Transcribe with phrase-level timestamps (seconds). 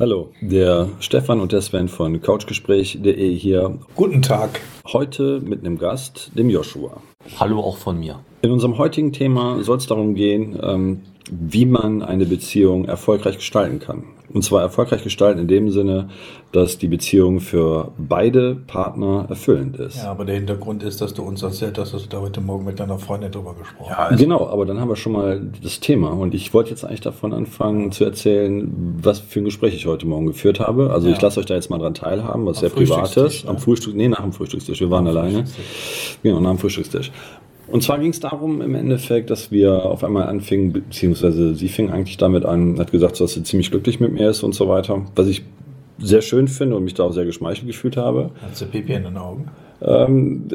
[0.00, 3.78] Hallo, der Stefan und der Sven von couchgespräch.de hier.
[3.94, 4.62] Guten Tag.
[4.90, 7.02] Heute mit einem Gast, dem Joshua.
[7.38, 8.18] Hallo auch von mir.
[8.40, 13.78] In unserem heutigen Thema soll es darum gehen, ähm, wie man eine Beziehung erfolgreich gestalten
[13.78, 14.04] kann.
[14.32, 16.08] Und zwar erfolgreich gestalten in dem Sinne,
[16.52, 19.98] dass die Beziehung für beide Partner erfüllend ist.
[19.98, 22.64] Ja, aber der Hintergrund ist, dass du uns erzählt hast, dass du da heute Morgen
[22.64, 24.10] mit deiner Freundin drüber gesprochen hast.
[24.12, 26.10] Ja, genau, aber dann haben wir schon mal das Thema.
[26.10, 28.70] Und ich wollte jetzt eigentlich davon anfangen zu erzählen,
[29.02, 30.90] was für ein Gespräch ich heute Morgen geführt habe.
[30.92, 31.14] Also ja.
[31.14, 33.48] ich lasse euch da jetzt mal dran teilhaben, was sehr privat ist.
[33.48, 34.80] Am Frühstück, nee, nach dem Frühstückstisch.
[34.80, 35.44] Wir waren alleine.
[36.22, 37.10] Genau, nach dem Frühstückstisch.
[37.70, 41.90] Und zwar ging es darum im Endeffekt, dass wir auf einmal anfingen, beziehungsweise sie fing
[41.90, 45.06] eigentlich damit an, hat gesagt, dass sie ziemlich glücklich mit mir ist und so weiter,
[45.14, 45.44] was ich
[45.98, 48.30] sehr schön finde und mich da auch sehr geschmeichelt gefühlt habe.
[48.42, 49.48] Hat sie Pipi in den Augen?
[49.82, 50.46] Ähm,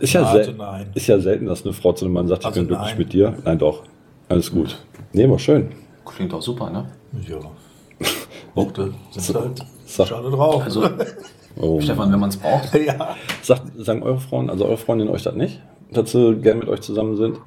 [0.00, 0.52] ist, ja also
[0.94, 3.12] ist ja selten, dass eine Frau zu einem Mann sagt, also ich bin glücklich mit
[3.12, 3.34] dir.
[3.44, 3.84] Nein, doch.
[4.28, 4.78] Alles gut.
[5.12, 5.68] Nee, war schön.
[6.04, 6.86] Klingt auch super, ne?
[7.28, 7.38] Ja.
[8.54, 10.62] Worte sind halt schade drauf.
[10.62, 10.88] Also,
[11.56, 12.74] oh, Stefan, wenn man es braucht.
[12.74, 13.16] ja.
[13.42, 15.60] Sagt, sagen eure Frauen, also eure Freundin euch das nicht?
[15.90, 17.38] Dass sie gerne mit euch zusammen sind.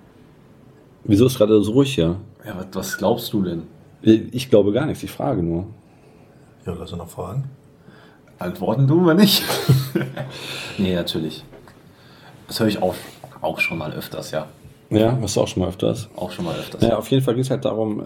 [1.03, 2.17] Wieso ist gerade so ruhig hier?
[2.45, 3.63] Ja, was, was glaubst du denn?
[4.01, 5.67] Ich glaube gar nichts, ich frage nur.
[6.65, 7.45] Ja, lass uns noch fragen.
[8.39, 9.43] Antworten du oder nicht?
[10.77, 11.43] nee, natürlich.
[12.47, 12.95] Das höre ich auch,
[13.41, 14.47] auch schon mal öfters, ja.
[14.89, 16.09] Ja, hast du auch schon mal öfters?
[16.15, 16.81] Auch schon mal öfters.
[16.81, 18.03] Ja, auf jeden Fall ging es halt darum,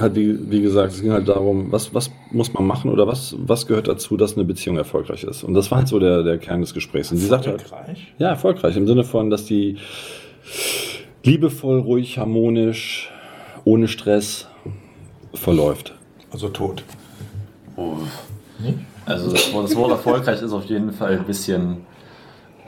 [0.00, 3.34] halt wie, wie gesagt, es ging halt darum, was, was muss man machen oder was,
[3.38, 5.44] was gehört dazu, dass eine Beziehung erfolgreich ist.
[5.44, 7.10] Und das war halt so der, der Kern des Gesprächs.
[7.12, 7.64] Und sie sagt halt,
[8.18, 9.76] ja, erfolgreich im Sinne von, dass die
[11.22, 13.10] liebevoll, ruhig, harmonisch,
[13.64, 14.46] ohne Stress
[15.34, 15.94] verläuft.
[16.30, 16.84] Also tot.
[17.76, 17.96] Oh.
[19.04, 21.86] Also das Wort, das Wort erfolgreich ist auf jeden Fall ein bisschen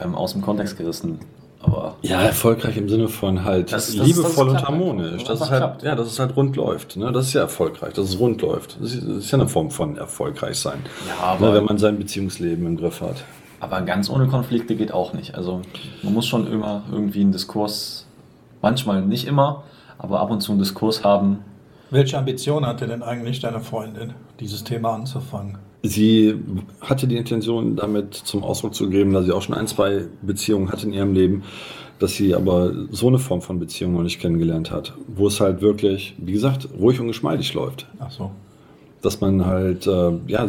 [0.00, 1.18] ähm, aus dem Kontext gerissen.
[1.60, 5.24] Aber ja, erfolgreich im Sinne von halt das, liebevoll das und harmonisch.
[5.24, 6.96] Das ist halt, ja, dass es halt rund läuft.
[6.96, 7.10] Ne?
[7.10, 8.80] Das ist ja erfolgreich, dass es rund läuft.
[8.80, 10.84] Das ist, das ist ja eine Form von erfolgreich sein.
[11.08, 13.24] Ja, aber, ne, wenn man sein Beziehungsleben im Griff hat.
[13.60, 15.34] Aber ganz ohne Konflikte geht auch nicht.
[15.34, 15.62] Also
[16.02, 18.06] man muss schon immer irgendwie einen Diskurs,
[18.62, 19.64] manchmal nicht immer,
[19.98, 21.40] aber ab und zu einen Diskurs haben.
[21.90, 25.58] Welche Ambition hatte denn eigentlich deine Freundin, dieses Thema anzufangen?
[25.82, 26.34] Sie
[26.80, 30.72] hatte die Intention, damit zum Ausdruck zu geben, dass sie auch schon ein, zwei Beziehungen
[30.72, 31.44] hatte in ihrem Leben,
[31.98, 35.60] dass sie aber so eine Form von Beziehung noch nicht kennengelernt hat, wo es halt
[35.60, 37.86] wirklich, wie gesagt, ruhig und geschmeidig läuft.
[37.98, 38.30] Ach so.
[39.02, 40.48] Dass man halt, äh, ja,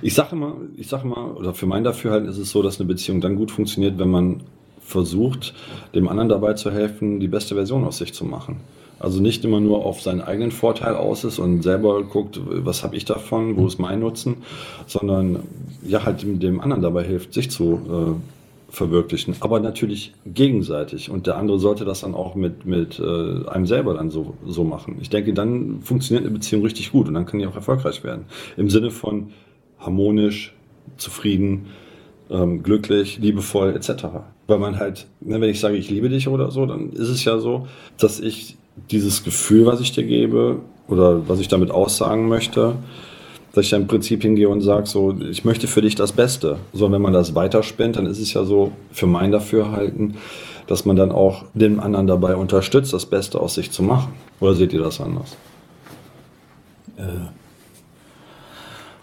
[0.00, 2.86] ich sage immer, ich sage immer, oder für mein Dafürhalten ist es so, dass eine
[2.86, 4.42] Beziehung dann gut funktioniert, wenn man
[4.80, 5.54] versucht,
[5.94, 8.60] dem anderen dabei zu helfen, die beste Version aus sich zu machen.
[8.98, 12.96] Also nicht immer nur auf seinen eigenen Vorteil aus ist und selber guckt, was habe
[12.96, 14.38] ich davon, wo ist mein Nutzen,
[14.86, 15.40] sondern
[15.86, 19.36] ja halt dem, anderen dabei hilft, sich zu äh, verwirklichen.
[19.40, 21.10] Aber natürlich gegenseitig.
[21.10, 24.64] Und der andere sollte das dann auch mit, mit äh, einem selber dann so, so
[24.64, 24.96] machen.
[25.00, 28.24] Ich denke, dann funktioniert eine Beziehung richtig gut und dann kann die auch erfolgreich werden.
[28.56, 29.30] Im Sinne von
[29.78, 30.54] harmonisch,
[30.96, 31.66] zufrieden,
[32.30, 34.06] ähm, glücklich, liebevoll etc.
[34.46, 37.24] Weil man halt, ne, wenn ich sage, ich liebe dich oder so, dann ist es
[37.24, 37.66] ja so,
[37.98, 38.56] dass ich
[38.90, 42.74] dieses Gefühl, was ich dir gebe oder was ich damit aussagen möchte,
[43.52, 46.58] dass ich dann im Prinzip hingehe und sage, so, ich möchte für dich das Beste.
[46.72, 50.16] So, wenn man das weiterspinnt, dann ist es ja so für mein Dafürhalten,
[50.66, 54.12] dass man dann auch den anderen dabei unterstützt, das Beste aus sich zu machen.
[54.40, 55.36] Oder seht ihr das anders?
[56.98, 57.45] Äh.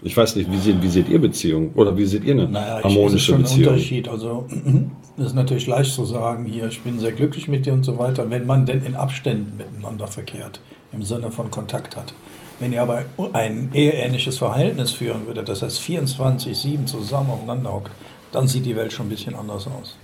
[0.04, 1.72] Ich weiß nicht, wie seht, wie seht ihr Beziehung?
[1.74, 3.68] Oder wie seht ihr eine naja, harmonische ich, das ist schon Beziehung?
[3.68, 4.08] Ein Unterschied.
[4.08, 4.46] Also
[5.16, 7.98] Es ist natürlich leicht zu sagen, hier, ich bin sehr glücklich mit dir und so
[7.98, 10.60] weiter, wenn man denn in Abständen miteinander verkehrt,
[10.92, 12.14] im Sinne von Kontakt hat.
[12.58, 17.92] Wenn ihr aber ein eheähnliches Verhältnis führen würdet, das heißt 24-7 zusammen aufeinander hockt,
[18.32, 19.96] dann sieht die Welt schon ein bisschen anders aus.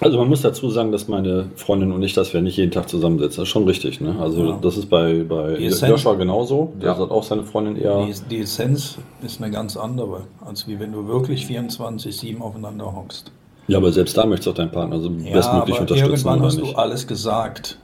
[0.00, 2.88] Also man muss dazu sagen, dass meine Freundin und ich, dass wir nicht jeden Tag
[2.88, 3.36] zusammensitzen.
[3.36, 4.00] Das ist schon richtig.
[4.00, 4.16] Ne?
[4.18, 4.58] Also ja.
[4.60, 6.72] das ist bei, bei Joshua genauso.
[6.80, 6.98] Der ja.
[6.98, 8.06] hat auch seine Freundin eher.
[8.06, 13.30] Die, die Essenz ist eine ganz andere, als wie wenn du wirklich 24-7 aufeinander hockst.
[13.68, 15.98] Ja, aber selbst da möchtest du auch deinen Partner so ja, bestmöglich aber unterstützen.
[15.98, 16.72] Irgendwann hast nicht?
[16.72, 17.78] du alles gesagt.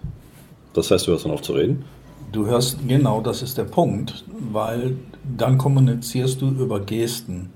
[0.73, 1.85] Das heißt, du hörst dann auf zu reden?
[2.33, 4.97] Du hörst, genau, das ist der Punkt, weil
[5.37, 7.51] dann kommunizierst du über Gesten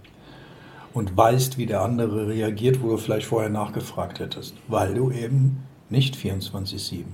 [0.93, 5.65] und weißt, wie der andere reagiert, wo du vielleicht vorher nachgefragt hättest, weil du eben
[5.89, 7.05] nicht 24-7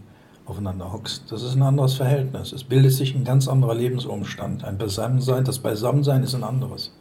[0.47, 1.31] aufeinander hockst.
[1.31, 2.53] Das ist ein anderes Verhältnis.
[2.53, 4.65] Es bildet sich ein ganz anderer Lebensumstand.
[4.65, 6.95] Ein Beisammensein, das Beisammensein ist ein anderes.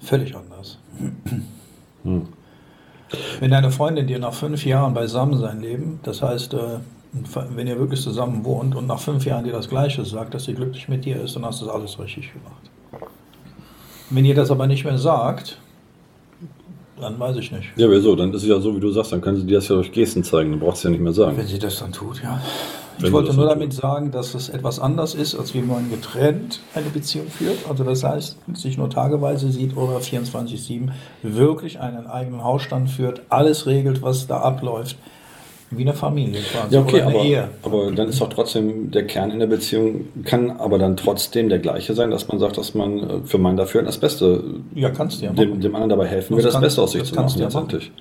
[0.00, 0.78] Völlig anders.
[2.04, 2.28] Hm.
[3.40, 6.78] Wenn deine Freundin dir nach fünf Jahren beisammen sein leben, das heißt, äh,
[7.54, 10.54] wenn ihr wirklich zusammen wohnt und nach fünf Jahren dir das Gleiche sagt, dass sie
[10.54, 12.70] glücklich mit dir ist, dann hast du das alles richtig gemacht.
[14.10, 15.58] Wenn ihr das aber nicht mehr sagt,
[17.00, 17.68] dann weiß ich nicht.
[17.76, 18.16] Ja, wieso?
[18.16, 19.92] Dann ist es ja so, wie du sagst, dann können sie dir das ja durch
[19.92, 21.36] Gesten zeigen, dann brauchst du ja nicht mehr sagen.
[21.36, 22.40] Wenn sie das dann tut, ja.
[22.98, 25.62] Ich Wenn wollte wir das nur damit sagen, dass es etwas anders ist, als wie
[25.62, 27.58] man getrennt eine Beziehung führt.
[27.68, 30.88] Also das heißt, sich nur tageweise sieht oder 24-7
[31.22, 34.96] wirklich einen eigenen Hausstand führt, alles regelt, was da abläuft.
[35.70, 36.74] Wie eine Familie quasi.
[36.74, 37.48] Ja, okay, aber, Ehe.
[37.62, 41.58] aber dann ist doch trotzdem der Kern in der Beziehung, kann aber dann trotzdem der
[41.58, 44.42] gleiche sein, dass man sagt, dass man äh, für mein Dafür das Beste,
[44.74, 46.92] Ja, kannst du ja dem, dem anderen dabei helfen Das will, das kann- Beste aus
[46.92, 47.92] sich zu machen, letztendlich.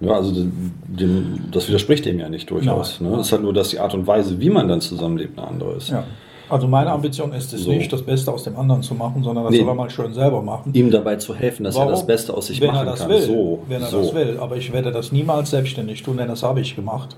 [0.00, 3.00] Ja, also dem, das widerspricht dem ja nicht durchaus.
[3.00, 3.14] Ne?
[3.20, 5.74] Es ist halt nur, dass die Art und Weise, wie man dann zusammenlebt, eine andere
[5.74, 5.90] ist.
[5.90, 6.04] Ja.
[6.48, 7.70] Also meine Ambition ist es So.
[7.70, 9.60] nicht, das Beste aus dem anderen zu machen, sondern das Nee.
[9.60, 10.72] soll er mal schön selber machen.
[10.74, 12.06] Ihm dabei zu helfen, dass er das Warum?
[12.06, 13.08] Beste aus sich wenn machen er das kann.
[13.08, 14.00] Will, So, wenn er so.
[14.02, 14.38] das will.
[14.40, 17.16] Aber ich werde das niemals selbstständig tun, denn das habe ich gemacht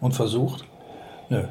[0.00, 0.64] und versucht.
[1.30, 1.42] Nö.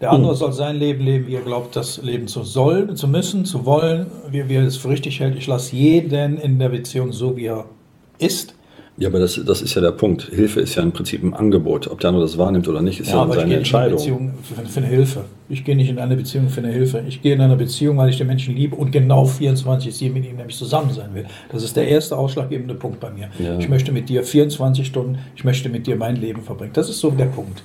[0.00, 3.44] Der andere soll sein Leben leben, wie er glaubt, das leben zu sollen, zu müssen,
[3.44, 5.36] zu wollen, wie, wie er es für richtig hält.
[5.36, 7.64] Ich lasse jeden in der Beziehung so, wie er
[8.18, 8.54] ist.
[8.98, 10.22] Ja, aber das, das ist ja der Punkt.
[10.24, 11.86] Hilfe ist ja im Prinzip ein Angebot.
[11.88, 13.56] Ob der andere das wahrnimmt oder nicht, ist ja, ich seine gehe nicht in eine
[13.58, 13.96] Entscheidung.
[13.98, 15.24] Beziehung für, für eine Hilfe.
[15.48, 17.04] Ich gehe nicht in eine Beziehung für eine Hilfe.
[17.06, 20.36] Ich gehe in eine Beziehung, weil ich den Menschen liebe und genau 24-7 mit ihm
[20.36, 21.26] nämlich zusammen sein will.
[21.52, 23.28] Das ist der erste ausschlaggebende Punkt bei mir.
[23.38, 23.56] Ja.
[23.58, 26.72] Ich möchte mit dir 24 Stunden, ich möchte mit dir mein Leben verbringen.
[26.74, 27.62] Das ist so der Punkt.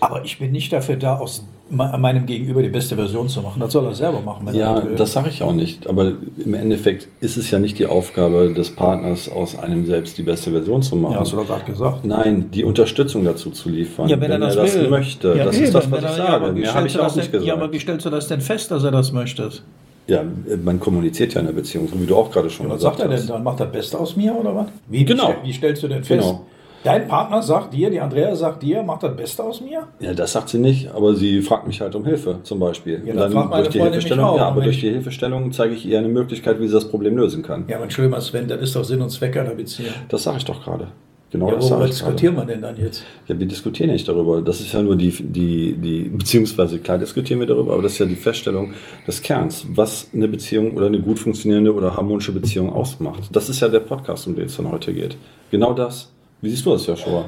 [0.00, 3.60] Aber ich bin nicht dafür da, aus me- meinem Gegenüber die beste Version zu machen.
[3.60, 5.86] Das soll er selber machen, wenn Ja, er das sage ich auch nicht.
[5.88, 6.12] Aber
[6.42, 10.50] im Endeffekt ist es ja nicht die Aufgabe des Partners, aus einem selbst die beste
[10.52, 11.12] Version zu machen.
[11.14, 12.04] ja, hast du doch gerade gesagt.
[12.04, 14.88] Nein, die Unterstützung dazu zu liefern, Ja, wenn, er das, will.
[14.88, 15.34] möchte.
[15.36, 16.52] Ja, das eben, ist das, was wenn ich er- ja, sage.
[16.52, 17.74] Mehr habe ich auch das nicht denn, Ja, aber gesagt.
[17.74, 19.50] wie stellst du das denn fest, dass er das möchte?
[20.06, 20.24] Ja,
[20.64, 23.00] man kommuniziert ja in der Beziehung, so wie du auch gerade schon Was gesagt sagt
[23.00, 23.30] er denn hast.
[23.30, 23.44] dann?
[23.44, 24.66] Macht er das Beste aus mir oder was?
[24.88, 25.34] Wie, Genau.
[25.44, 26.20] Wie stellst du denn fest?
[26.26, 26.46] Genau.
[26.82, 29.88] Dein Partner sagt dir, die Andrea sagt dir, macht das Beste aus mir?
[30.00, 33.02] Ja, das sagt sie nicht, aber sie fragt mich halt um Hilfe zum Beispiel.
[33.04, 34.36] Ja, fragt meine durch die Freundin Hilfestellung, auch.
[34.38, 37.42] ja, aber durch die Hilfestellung zeige ich ihr eine Möglichkeit, wie sie das Problem lösen
[37.42, 37.64] kann.
[37.68, 39.90] Ja, aber entschuldige mal, Sven, das ist doch Sinn und Zweck einer Beziehung.
[40.08, 40.88] Das sage ich doch gerade.
[41.30, 43.04] Genau Ja, das worüber diskutieren wir denn dann jetzt?
[43.28, 44.42] Ja, wir diskutieren nicht darüber.
[44.42, 47.98] Das ist ja nur die, die, die, beziehungsweise klar diskutieren wir darüber, aber das ist
[48.00, 48.72] ja die Feststellung
[49.06, 53.28] des Kerns, was eine Beziehung oder eine gut funktionierende oder harmonische Beziehung ausmacht.
[53.32, 55.16] Das ist ja der Podcast, um den es dann heute geht.
[55.52, 56.10] Genau das.
[56.40, 57.26] Wie siehst du das, Joshua?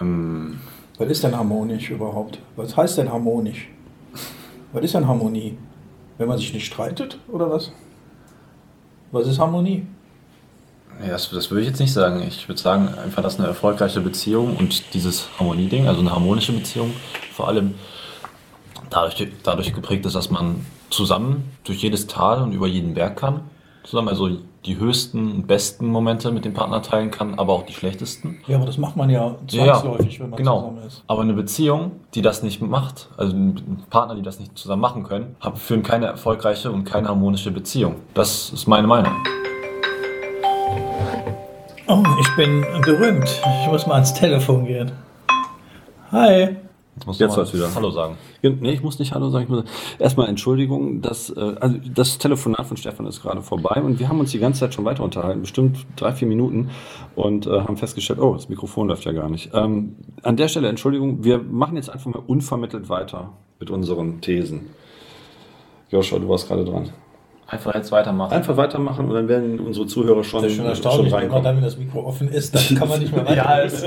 [0.00, 0.60] Ähm,
[0.98, 2.38] Was ist denn harmonisch überhaupt?
[2.56, 3.68] Was heißt denn harmonisch?
[4.72, 5.56] Was ist denn Harmonie?
[6.18, 7.72] Wenn man sich nicht streitet oder was?
[9.10, 9.86] Was ist Harmonie?
[11.00, 12.22] ja, das, das würde ich jetzt nicht sagen.
[12.26, 16.92] Ich würde sagen, einfach, dass eine erfolgreiche Beziehung und dieses Harmonieding, also eine harmonische Beziehung,
[17.32, 17.74] vor allem
[18.90, 23.40] dadurch, dadurch geprägt ist, dass man zusammen durch jedes Tal und über jeden Berg kann.
[23.84, 24.30] Zusammen, also
[24.64, 28.38] die höchsten und besten Momente mit dem Partner teilen kann, aber auch die schlechtesten.
[28.46, 30.58] Ja, aber das macht man ja Ja, zwangsläufig, wenn man genau.
[30.60, 31.02] zusammen ist.
[31.08, 35.02] Aber eine Beziehung, die das nicht macht, also ein Partner, die das nicht zusammen machen
[35.02, 37.96] können, führen keine erfolgreiche und keine harmonische Beziehung.
[38.14, 39.12] Das ist meine Meinung.
[41.88, 43.28] Oh, ich bin berühmt.
[43.64, 44.92] Ich muss mal ans Telefon gehen.
[46.12, 46.56] Hi.
[46.94, 47.74] Jetzt musst Jetzt mal war's wieder.
[47.74, 48.18] Hallo sagen.
[48.42, 49.44] Nee, ich muss nicht Hallo sagen.
[49.44, 49.64] Ich muss,
[49.98, 54.20] erstmal Entschuldigung, dass, äh, also das Telefonat von Stefan ist gerade vorbei und wir haben
[54.20, 56.68] uns die ganze Zeit schon weiter unterhalten, bestimmt drei, vier Minuten
[57.16, 59.50] und äh, haben festgestellt, oh, das Mikrofon läuft ja gar nicht.
[59.54, 64.66] Ähm, an der Stelle Entschuldigung, wir machen jetzt einfach mal unvermittelt weiter mit unseren Thesen.
[65.90, 66.90] Joshua, du warst gerade dran.
[67.46, 68.32] Einfach jetzt weitermachen.
[68.32, 71.44] Einfach weitermachen und dann werden unsere Zuhörer schon, Das ist schon erstaunlich, wenn man reinkommen.
[71.44, 73.36] dann, wenn das Mikro offen ist, dann kann man nicht mehr weiter.
[73.36, 73.82] Ja, es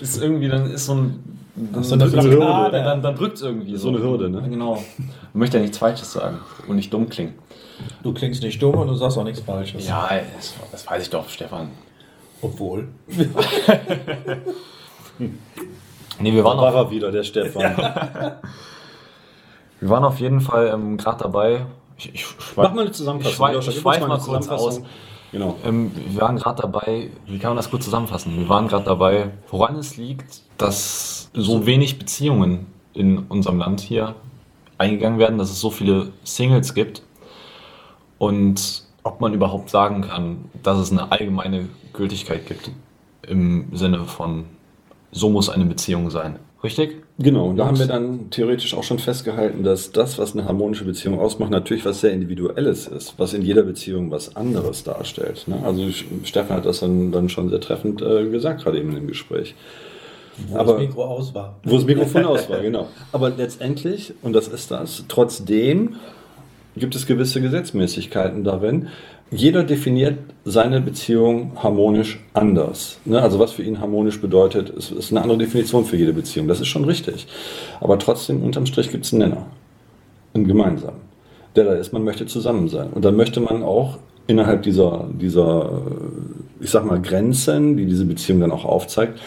[0.00, 1.45] ist irgendwie, dann ist so ein.
[1.56, 2.82] Dann, so eine dann, Blockade.
[2.82, 3.76] dann, dann, drückt es irgendwie.
[3.76, 4.42] So eine Hürde, ne?
[4.48, 4.74] Genau.
[4.74, 7.34] Man möchte ja nichts Falsches sagen und nicht dumm klingen.
[8.02, 9.86] Du klingst nicht dumm und du sagst auch nichts Falsches.
[9.86, 11.70] Ja, das, das weiß ich doch, Stefan.
[12.42, 12.88] Obwohl.
[16.18, 17.76] Nee, wir waren War auf, er wieder, der Stefan.
[19.80, 21.66] wir waren auf jeden Fall ähm, gerade dabei.
[21.98, 22.24] Ich, ich,
[22.56, 23.48] Mach mal eine Zusammenfassung.
[23.48, 24.86] Ich ich uns schweif mal kurz Zusammenfassung.
[25.32, 25.56] Genau.
[25.64, 28.36] Ähm, wir waren gerade dabei, wie kann man das kurz zusammenfassen?
[28.36, 34.14] Wir waren gerade dabei, woran es liegt, dass so wenig Beziehungen in unserem Land hier
[34.78, 37.02] eingegangen werden, dass es so viele Singles gibt
[38.18, 42.70] und ob man überhaupt sagen kann, dass es eine allgemeine Gültigkeit gibt
[43.22, 44.44] im Sinne von,
[45.12, 46.38] so muss eine Beziehung sein.
[46.62, 47.05] Richtig?
[47.18, 50.84] Genau, und da haben wir dann theoretisch auch schon festgehalten, dass das, was eine harmonische
[50.84, 55.44] Beziehung ausmacht, natürlich was sehr Individuelles ist, was in jeder Beziehung was anderes darstellt.
[55.48, 55.58] Ne?
[55.64, 55.88] Also
[56.24, 59.54] Stefan hat das dann, dann schon sehr treffend äh, gesagt, gerade eben im Gespräch.
[60.48, 61.58] Wo Aber- das Mikro aus war.
[61.64, 62.88] Wo das Mikrofon aus war, genau.
[63.12, 65.96] Aber letztendlich, und das ist das, trotzdem
[66.76, 68.88] gibt es gewisse Gesetzmäßigkeiten darin.
[69.30, 72.98] Jeder definiert seine Beziehung harmonisch anders.
[73.04, 73.20] Ne?
[73.20, 76.46] Also was für ihn harmonisch bedeutet, ist, eine andere Definition für jede Beziehung.
[76.46, 77.26] Das ist schon richtig.
[77.80, 79.46] Aber trotzdem, unterm Strich gibt es einen Nenner.
[80.34, 81.00] Einen gemeinsamen.
[81.56, 82.90] Der da ist, man möchte zusammen sein.
[82.90, 85.82] Und dann möchte man auch innerhalb dieser, dieser,
[86.60, 89.18] ich sag mal, Grenzen, die diese Beziehung dann auch aufzeigt,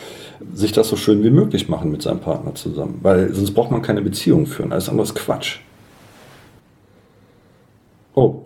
[0.54, 3.00] sich das so schön wie möglich machen mit seinem Partner zusammen.
[3.02, 4.72] Weil sonst braucht man keine Beziehung führen.
[4.72, 5.60] Alles andere ist Quatsch.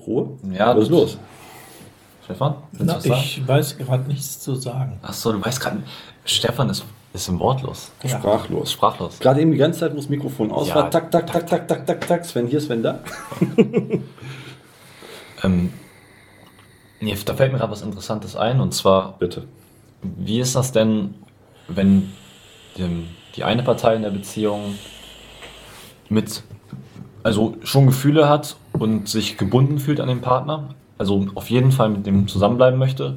[0.07, 0.37] Ruhe?
[0.51, 1.17] Ja, Was ist los?
[2.25, 2.55] Stefan?
[2.71, 3.21] Na, was sagen?
[3.21, 4.97] ich weiß gerade nichts zu sagen.
[5.01, 5.83] Achso, du weißt gerade,
[6.25, 7.91] Stefan ist, ist im Wortlos.
[8.03, 8.17] Ja.
[8.17, 8.71] Sprachlos.
[8.71, 9.19] Sprachlos.
[9.19, 10.75] Gerade eben die ganze Zeit, wo das Mikrofon aus Ja.
[10.75, 12.99] war, tak, tak, tak, tak, tak, tak, tak, Sven hier, Sven da.
[15.43, 15.73] Ähm,
[17.01, 19.43] nee, da fällt mir gerade was Interessantes ein und zwar, Bitte.
[20.01, 21.15] wie ist das denn,
[21.67, 22.13] wenn
[22.77, 24.75] dem, die eine Partei in der Beziehung
[26.09, 26.43] mit,
[27.23, 31.89] also schon Gefühle hat und sich gebunden fühlt an den Partner, also auf jeden Fall
[31.89, 33.15] mit dem zusammenbleiben möchte,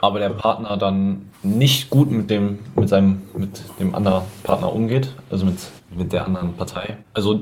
[0.00, 5.10] aber der Partner dann nicht gut mit dem, mit seinem, mit dem anderen Partner umgeht,
[5.30, 5.56] also mit,
[5.96, 6.98] mit der anderen Partei.
[7.14, 7.40] Also,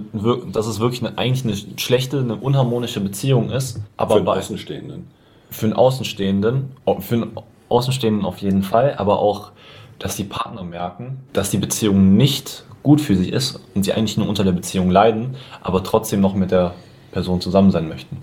[0.53, 4.39] dass es wirklich eine, eigentlich eine schlechte, eine unharmonische Beziehung ist, aber Für den bei,
[4.39, 5.07] Außenstehenden.
[5.51, 7.33] für einen Außenstehenden, au- für einen
[7.69, 9.51] Außenstehenden auf jeden Fall, aber auch,
[9.99, 14.17] dass die Partner merken, dass die Beziehung nicht gut für sie ist und sie eigentlich
[14.17, 16.75] nur unter der Beziehung leiden, aber trotzdem noch mit der
[17.13, 18.19] Person zusammen sein möchten.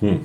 [0.00, 0.20] Hm.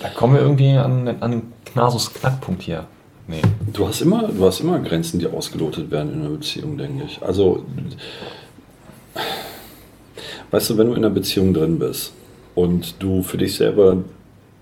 [0.00, 2.86] Da kommen wir irgendwie an, an den Knasus Knackpunkt hier.
[3.28, 3.42] Nee.
[3.72, 7.22] Du hast immer, du hast immer Grenzen, die ausgelotet werden in einer Beziehung, denke ich.
[7.22, 7.64] Also,
[10.50, 12.12] weißt du, wenn du in einer Beziehung drin bist
[12.54, 13.98] und du für dich selber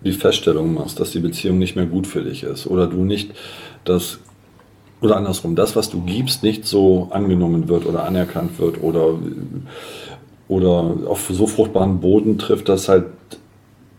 [0.04, 3.32] die Feststellung machst, dass die Beziehung nicht mehr gut für dich ist oder du nicht
[3.84, 4.18] das
[5.00, 9.14] oder andersrum, das, was du gibst, nicht so angenommen wird oder anerkannt wird oder,
[10.48, 13.06] oder auf so fruchtbaren Boden trifft, dass halt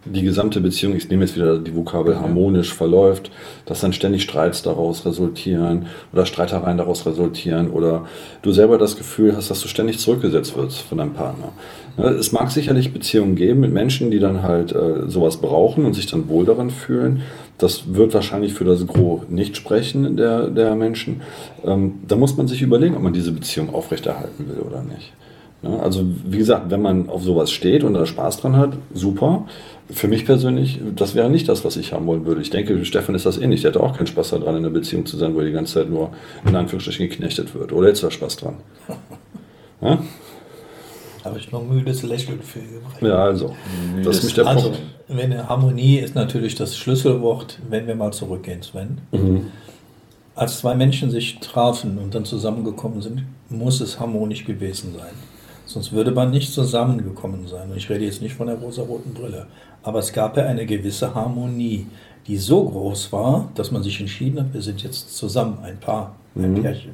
[0.05, 3.31] die gesamte Beziehung, ich nehme jetzt wieder die Vokabel harmonisch verläuft,
[3.65, 8.07] dass dann ständig Streits daraus resultieren oder Streitereien daraus resultieren oder
[8.41, 11.51] du selber das Gefühl hast, dass du ständig zurückgesetzt wirst von deinem Partner.
[11.97, 15.93] Ja, Es mag sicherlich Beziehungen geben mit Menschen, die dann halt äh, sowas brauchen und
[15.93, 17.21] sich dann wohl daran fühlen.
[17.57, 21.21] Das wird wahrscheinlich für das Gros nicht sprechen der, der Menschen.
[21.63, 25.13] Ähm, da muss man sich überlegen, ob man diese Beziehung aufrechterhalten will oder nicht.
[25.63, 29.45] Ja, also wie gesagt, wenn man auf sowas steht und da Spaß dran hat, super.
[29.91, 32.41] Für mich persönlich, das wäre nicht das, was ich haben wollen würde.
[32.41, 33.61] Ich denke, Stefan ist das ähnlich.
[33.61, 35.73] Der hat auch keinen Spaß daran, in einer Beziehung zu sein, wo er die ganze
[35.75, 36.09] Zeit nur
[36.45, 37.73] in Anführungsstrichen geknechtet wird.
[37.73, 38.55] Oder jetzt da Spaß dran.
[39.83, 39.97] Ja,
[41.25, 43.01] Habe ich noch ein müdes Lächeln für übrig.
[43.01, 43.55] ja also.
[44.03, 44.79] Das ist mich der Also, Punkt.
[45.07, 48.99] wenn eine Harmonie ist natürlich das Schlüsselwort, wenn wir mal zurückgehen, Sven.
[49.11, 49.47] Mhm.
[50.35, 55.13] Als zwei Menschen sich trafen und dann zusammengekommen sind, muss es harmonisch gewesen sein.
[55.73, 57.69] Sonst würde man nicht zusammengekommen sein.
[57.71, 59.47] Und ich rede jetzt nicht von der rosaroten Brille.
[59.83, 61.87] Aber es gab ja eine gewisse Harmonie,
[62.27, 66.15] die so groß war, dass man sich entschieden hat, wir sind jetzt zusammen, ein Paar,
[66.35, 66.61] ein Mhm.
[66.61, 66.91] Pärchen.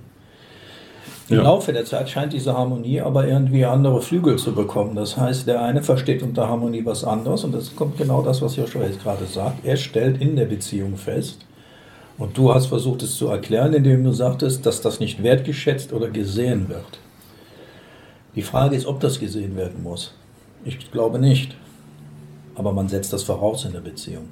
[1.29, 1.43] Im Ja.
[1.43, 4.95] Laufe der Zeit scheint diese Harmonie aber irgendwie andere Flügel zu bekommen.
[4.95, 8.55] Das heißt, der eine versteht unter Harmonie was anderes und das kommt genau das, was
[8.55, 9.65] Joshua jetzt gerade sagt.
[9.65, 11.39] Er stellt in der Beziehung fest
[12.17, 16.09] und du hast versucht es zu erklären, indem du sagtest, dass das nicht wertgeschätzt oder
[16.09, 16.99] gesehen wird.
[18.37, 20.13] Die Frage ist, ob das gesehen werden muss.
[20.63, 21.55] Ich glaube nicht.
[22.53, 24.25] Aber man setzt das voraus in der Beziehung.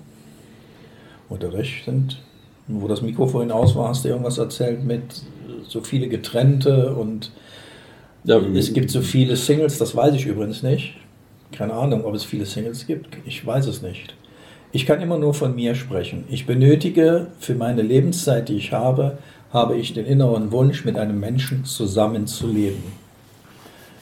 [1.28, 2.22] Und dadurch sind,
[2.68, 5.24] wo das Mikro vorhin aus war, hast du irgendwas erzählt mit
[5.68, 7.32] so viele Getrennte und
[8.26, 10.96] Ja, es gibt so viele Singles, das weiß ich übrigens nicht.
[11.52, 13.18] Keine Ahnung, ob es viele Singles gibt.
[13.26, 14.16] Ich weiß es nicht.
[14.72, 16.26] Ich kann immer nur von mir sprechen.
[16.30, 19.18] Ich benötige für meine Lebenszeit, die ich habe,
[19.52, 23.05] habe ich den inneren Wunsch, mit einem Menschen zusammenzuleben.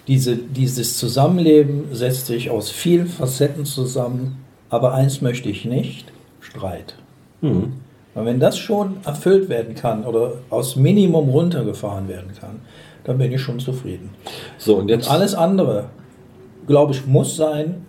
[0.07, 6.95] Diese, dieses Zusammenleben setzt sich aus vielen Facetten zusammen, aber eins möchte ich nicht, Streit.
[7.41, 7.73] Mhm.
[8.15, 12.61] Und wenn das schon erfüllt werden kann oder aus Minimum runtergefahren werden kann,
[13.03, 14.11] dann bin ich schon zufrieden.
[14.57, 15.09] So, und jetzt.
[15.09, 15.89] Alles andere,
[16.67, 17.85] glaube ich, muss sein,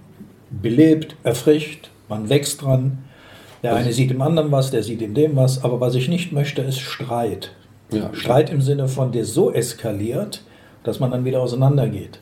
[0.51, 2.99] belebt, erfrischt, man wächst dran.
[3.63, 6.33] Der eine sieht dem anderen was, der sieht in dem was, aber was ich nicht
[6.33, 7.53] möchte, ist Streit.
[7.93, 10.43] Ja, Streit im Sinne von, der so eskaliert,
[10.85, 12.21] dass man dann wieder auseinandergeht.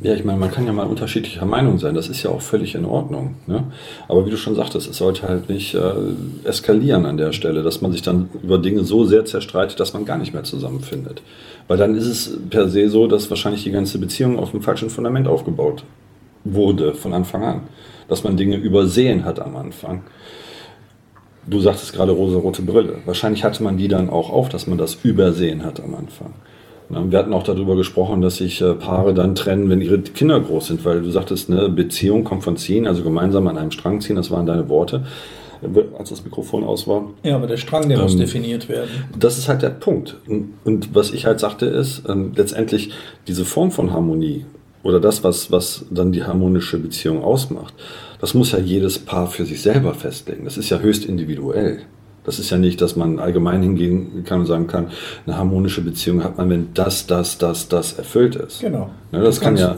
[0.00, 1.94] Ja, ich meine, man kann ja mal unterschiedlicher Meinung sein.
[1.94, 3.34] Das ist ja auch völlig in Ordnung.
[3.48, 3.64] Ne?
[4.06, 5.92] Aber wie du schon sagtest, es sollte halt nicht äh,
[6.44, 10.04] eskalieren an der Stelle, dass man sich dann über Dinge so sehr zerstreitet, dass man
[10.04, 11.20] gar nicht mehr zusammenfindet.
[11.66, 14.88] Weil dann ist es per se so, dass wahrscheinlich die ganze Beziehung auf dem falschen
[14.88, 15.82] Fundament aufgebaut
[16.44, 17.60] wurde von Anfang an.
[18.06, 20.02] Dass man Dinge übersehen hat am Anfang.
[21.44, 22.98] Du sagtest gerade rosa-rote Brille.
[23.04, 26.34] Wahrscheinlich hatte man die dann auch auf, dass man das übersehen hat am Anfang.
[26.90, 30.40] Na, Wir hatten auch darüber gesprochen, dass sich äh, Paare dann trennen, wenn ihre Kinder
[30.40, 34.00] groß sind, weil du sagtest, eine Beziehung kommt von ziehen, also gemeinsam an einem Strang
[34.00, 35.04] ziehen, das waren deine Worte,
[35.62, 35.66] äh,
[35.98, 37.10] als das Mikrofon aus war.
[37.22, 38.88] Ja, aber der Strang, der muss Ähm, definiert werden.
[39.18, 40.16] Das ist halt der Punkt.
[40.26, 42.92] Und, und was ich halt sagte, ist ähm, letztendlich
[43.26, 44.46] diese Form von Harmonie
[44.82, 47.74] oder das, was, was dann die harmonische Beziehung ausmacht,
[48.20, 50.44] das muss ja jedes Paar für sich selber festlegen.
[50.44, 51.82] Das ist ja höchst individuell.
[52.28, 54.88] Das ist ja nicht, dass man allgemein hingehen kann und sagen kann,
[55.26, 58.60] eine harmonische Beziehung hat man, wenn das, das, das, das erfüllt ist.
[58.60, 58.90] Genau.
[59.12, 59.76] Ne, das Du kann ja,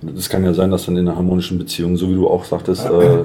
[0.00, 2.86] das kann ja sein, dass dann in einer harmonischen Beziehung, so wie du auch sagtest,
[2.86, 3.24] äh,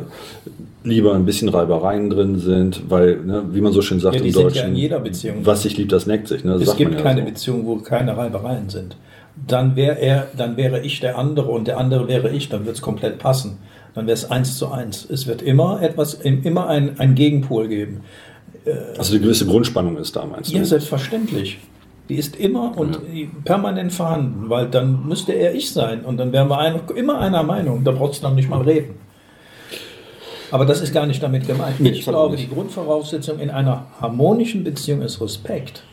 [0.83, 4.31] lieber ein bisschen Reibereien drin sind, weil, ne, wie man so schön sagt Ja, im
[4.31, 5.35] sind ja Deutschen, in jeder Beziehung.
[5.43, 6.43] was sich liebt, das neckt sich.
[6.43, 6.53] Ne?
[6.53, 7.27] Das Es gibt ja keine so.
[7.27, 8.97] Beziehung, wo keine Reibereien sind.
[9.47, 12.77] Dann wäre er, dann wäre ich der andere und der andere wäre ich, dann wird
[12.77, 13.59] es komplett passen.
[13.93, 15.07] Dann wäre es eins zu eins.
[15.07, 18.01] Es wird immer etwas, immer ein, ein Gegenpol geben.
[18.97, 20.57] Also die gewisse Grundspannung ist da, meinst du?
[20.57, 21.59] Ja, selbstverständlich.
[22.09, 22.99] Die ist immer und
[23.45, 27.43] permanent vorhanden, weil dann müsste er ich sein und dann wären wir ein, immer einer
[27.43, 27.83] Meinung.
[27.83, 28.95] Da brauchst du dann nicht mal reden.
[30.51, 31.79] Aber das ist gar nicht damit gemeint.
[31.79, 32.49] Nee, ich glaube, nicht.
[32.49, 35.83] die Grundvoraussetzung in einer harmonischen Beziehung ist Respekt.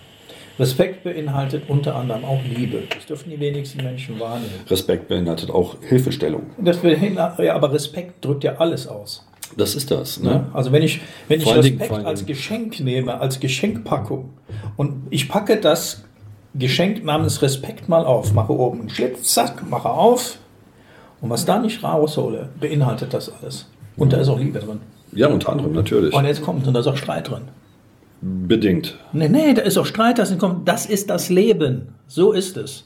[0.59, 2.83] Respekt beinhaltet unter anderem auch Liebe.
[2.95, 4.51] Das dürfen die wenigsten Menschen wahrnehmen.
[4.69, 6.43] Respekt beinhaltet auch Hilfestellung.
[6.59, 9.27] Das beinhaltet- ja, aber Respekt drückt ja alles aus.
[9.57, 10.21] Das ist das.
[10.21, 10.47] Ne?
[10.53, 14.31] Also wenn ich, wenn ich Vor Dingen- Respekt allen als Dingen- Geschenk nehme, als Geschenkpackung
[14.77, 16.05] und ich packe das
[16.55, 20.39] Geschenk namens Respekt mal auf, mache oben einen Schlitz, zack, mache auf
[21.21, 23.69] und was da nicht raushole, beinhaltet das alles.
[23.97, 24.81] Und da ist auch Liebe drin.
[25.13, 26.15] Ja, unter anderem, natürlich.
[26.15, 27.43] Und jetzt kommt, und da ist auch Streit drin.
[28.23, 28.99] Bedingt.
[29.13, 31.95] Nee, nee, da ist auch Streit, das kommt, das ist das Leben.
[32.07, 32.85] So ist es.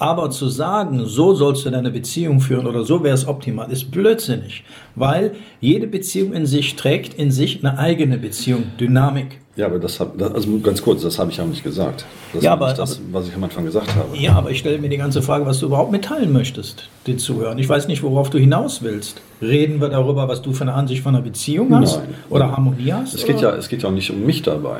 [0.00, 3.90] Aber zu sagen, so sollst du deine Beziehung führen oder so wäre es optimal, ist
[3.90, 4.62] blödsinnig.
[4.94, 9.40] Weil jede Beziehung in sich trägt in sich eine eigene Beziehung, Dynamik.
[9.56, 12.04] Ja, aber das habe, also ganz kurz, das habe ich ja auch nicht gesagt.
[12.32, 14.16] Das Ja, aber- das, was ich am Anfang gesagt habe.
[14.16, 17.58] Ja, aber ich stelle mir die ganze Frage, was du überhaupt mitteilen möchtest, den Zuhörern.
[17.58, 19.20] Ich weiß nicht, worauf du hinaus willst.
[19.42, 21.96] Reden wir darüber, was du für eine Ansicht von einer Beziehung hast?
[21.96, 22.14] Nein.
[22.30, 23.14] Oder Harmonie hast?
[23.14, 23.50] Es geht, oder?
[23.50, 24.78] ja, es geht ja auch nicht um mich dabei.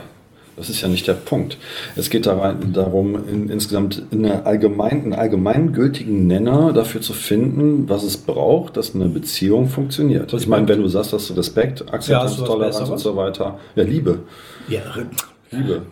[0.58, 1.56] Das ist ja nicht der Punkt.
[1.94, 8.16] Es geht darum, in, insgesamt eine allgemein, einen allgemeingültigen Nenner dafür zu finden, was es
[8.16, 10.32] braucht, dass eine Beziehung funktioniert.
[10.34, 13.58] Ich meine, wenn du sagst, dass du Respekt, Akzeptanz, Ja, Toleranz und so weiter.
[13.76, 14.18] Ja, Liebe.
[14.68, 14.80] Ja,
[15.52, 15.82] Liebe.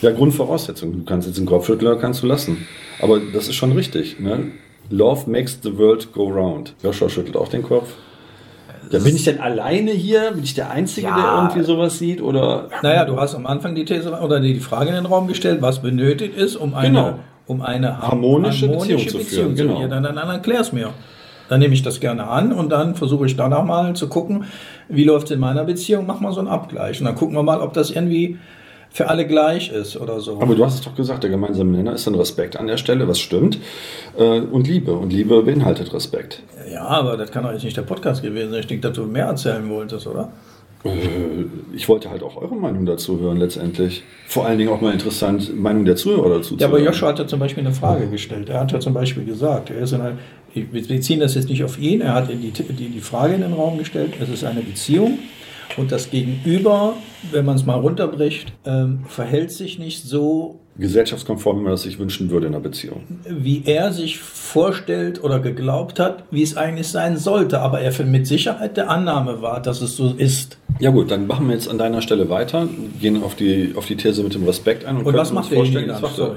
[0.00, 0.92] Ja, Grundvoraussetzung.
[0.92, 2.66] Du kannst jetzt einen Kopf schütteln oder kannst du lassen.
[3.00, 4.20] Aber das ist schon richtig.
[4.20, 4.52] Ne?
[4.90, 6.74] Love makes the world go round.
[6.82, 7.92] Joshua schüttelt auch den Kopf.
[8.90, 10.32] Ja, bin ich denn alleine hier?
[10.32, 11.16] Bin ich der Einzige, Ja.
[11.16, 12.20] der irgendwie sowas sieht?
[12.22, 15.62] Oder Naja, du hast am Anfang die These oder die Frage in den Raum gestellt,
[15.62, 17.18] was benötigt ist, um eine, Genau.
[17.46, 19.80] um eine har- Harmonische Beziehung zu führen, genau.
[19.88, 20.90] Dann, dann, dann erklär's mir.
[21.48, 24.44] Dann nehme ich das gerne an und dann versuche ich danach mal zu gucken,
[24.88, 27.00] wie läuft es in meiner Beziehung, mach mal so einen Abgleich.
[27.00, 28.38] Und dann gucken wir mal, ob das irgendwie
[28.96, 30.40] für alle gleich ist oder so.
[30.40, 33.08] Aber du hast es doch gesagt, der gemeinsame Nenner ist dann Respekt an der Stelle,
[33.08, 33.58] was stimmt.
[34.16, 34.92] Äh, Und Liebe.
[34.94, 36.42] Und Liebe beinhaltet Respekt.
[36.72, 38.60] ja, aber das kann doch jetzt nicht der Podcast gewesen sein.
[38.60, 40.30] Ich denke, dass du mehr erzählen wolltest, oder?
[40.84, 40.90] Äh,
[41.74, 44.04] Ich wollte halt auch eure Meinung dazu hören, letztendlich.
[44.28, 46.86] Vor allen Dingen auch mal interessant, Meinung der Zuhörer dazu Ja, zu aber hören.
[46.86, 48.48] Joshua hat ja zum Beispiel eine Frage gestellt.
[48.48, 50.18] Er hat ja zum Beispiel gesagt, er ist in einer,
[50.54, 53.40] wir wir ziehen das jetzt nicht auf ihn, er hat die, die, die Frage in
[53.40, 55.18] den Raum gestellt, es ist eine Beziehung
[55.76, 56.94] und das Gegenüber,
[57.30, 62.00] wenn man es mal runterbricht, ähm, verhält sich nicht so, Gesellschaftskonform, wie man das sich
[62.00, 63.02] wünschen würde in einer Beziehung.
[63.28, 67.60] wie er sich vorstellt oder geglaubt hat, wie es eigentlich sein sollte.
[67.60, 70.58] Aber er für mit Sicherheit der Annahme war, dass es so ist.
[70.80, 72.68] Ja gut, dann machen wir jetzt an deiner Stelle weiter,
[73.00, 74.96] gehen auf die, auf die These mit dem Respekt ein.
[74.96, 76.02] Und könnten was uns macht der vorstellen, dann?
[76.02, 76.36] warte,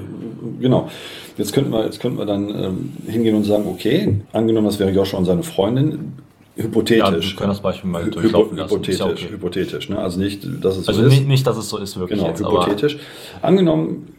[0.60, 0.89] Genau.
[1.38, 4.91] Jetzt könnten wir, jetzt könnten wir dann ähm, hingehen und sagen, okay, angenommen, das wäre
[4.91, 6.13] Joshua und seine Freundin,
[6.58, 7.36] Ja, wir hypothetisch.
[7.36, 8.72] können das Beispiel mal durchlaufen lassen.
[8.74, 9.28] hypothetisch, ja okay.
[9.30, 10.00] hypothetisch, ne?
[10.00, 11.10] Also nicht, dass es so Also ist.
[11.13, 12.98] nicht, nicht, dass es so ist wirklich Genau, jetzt, aber hypothetisch.
[13.41, 14.13] Angenommen,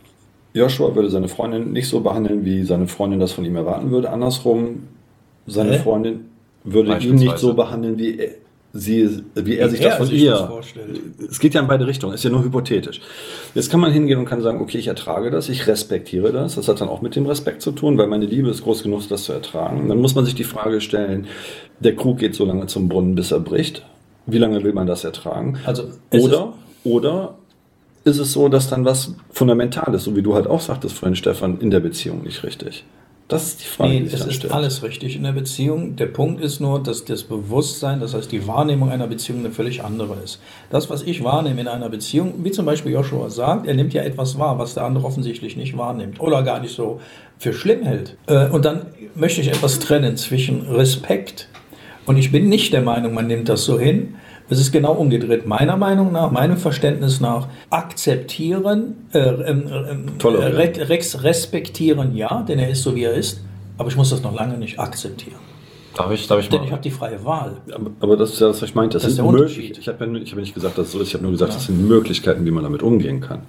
[0.54, 4.10] Joshua würde seine Freundin nicht so behandeln, wie seine Freundin das von ihm erwarten würde.
[4.10, 4.84] Andersrum,
[5.46, 5.78] seine Hä?
[5.78, 6.26] Freundin
[6.64, 8.30] würde ihn nicht so behandeln, wie er,
[8.72, 11.00] sie, wie er sich das von ihr vorstellt.
[11.30, 13.00] Es geht ja in beide Richtungen, ist ja nur hypothetisch.
[13.54, 16.56] Jetzt kann man hingehen und kann sagen, okay, ich ertrage das, ich respektiere das.
[16.56, 19.08] Das hat dann auch mit dem Respekt zu tun, weil meine Liebe ist groß genug,
[19.08, 19.88] das zu ertragen.
[19.88, 21.26] Dann muss man sich die Frage stellen,
[21.80, 23.84] der Krug geht so lange zum Brunnen, bis er bricht.
[24.26, 25.58] Wie lange will man das ertragen?
[25.64, 26.52] Also, Oder,
[26.84, 27.38] oder
[28.04, 31.58] ist es so, dass dann was Fundamentales, so wie du halt auch sagtest vorhin, Stefan,
[31.60, 32.84] in der Beziehung nicht richtig?
[33.28, 34.54] Das ist die Frage, Nee, die es ist stellt.
[34.54, 35.96] alles richtig in der Beziehung.
[35.96, 39.84] Der Punkt ist nur, dass das Bewusstsein, das heißt die Wahrnehmung einer Beziehung eine völlig
[39.84, 40.40] andere ist.
[40.70, 44.02] Das, was ich wahrnehme in einer Beziehung, wie zum Beispiel Joshua sagt, er nimmt ja
[44.02, 47.00] etwas wahr, was der andere offensichtlich nicht wahrnimmt oder gar nicht so
[47.38, 48.16] für schlimm hält.
[48.28, 51.48] Äh, Und dann möchte ich etwas trennen zwischen Respekt
[52.06, 54.14] und ich bin nicht der Meinung, man nimmt das so hin.
[54.50, 55.46] Es ist genau umgedreht.
[55.46, 59.32] Meiner Meinung nach, meinem Verständnis nach, akzeptieren, äh,
[60.18, 60.52] Tolerieren.
[60.56, 63.40] re- rex- respektieren, ja, denn er ist so, wie er ist,
[63.76, 65.36] aber ich muss das noch lange nicht akzeptieren.
[65.94, 66.66] darf ich, darf ich Denn mal.
[66.66, 67.56] ich habe die freie Wahl.
[67.74, 68.94] Aber, aber das ist ja das, was ich meinte.
[68.94, 69.78] Das, Das ist sind der Möglich- Unterschied.
[69.78, 71.08] Ich habe ja, hab ja nicht gesagt, dass es so ist.
[71.08, 73.40] Ich habe nur gesagt, das sind Möglichkeiten, wie man damit umgehen kann.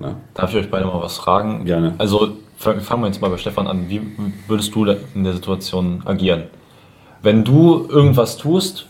[0.00, 0.16] Ne?
[0.34, 1.64] Darf ich euch beide mal was fragen?
[1.64, 1.94] Gerne.
[1.98, 3.88] Also fang- fangen wir jetzt mal bei Stefan an.
[3.88, 4.00] Wie
[4.48, 4.84] würdest du
[5.14, 6.44] in der Situation agieren?
[7.22, 8.86] Wenn du irgendwas tust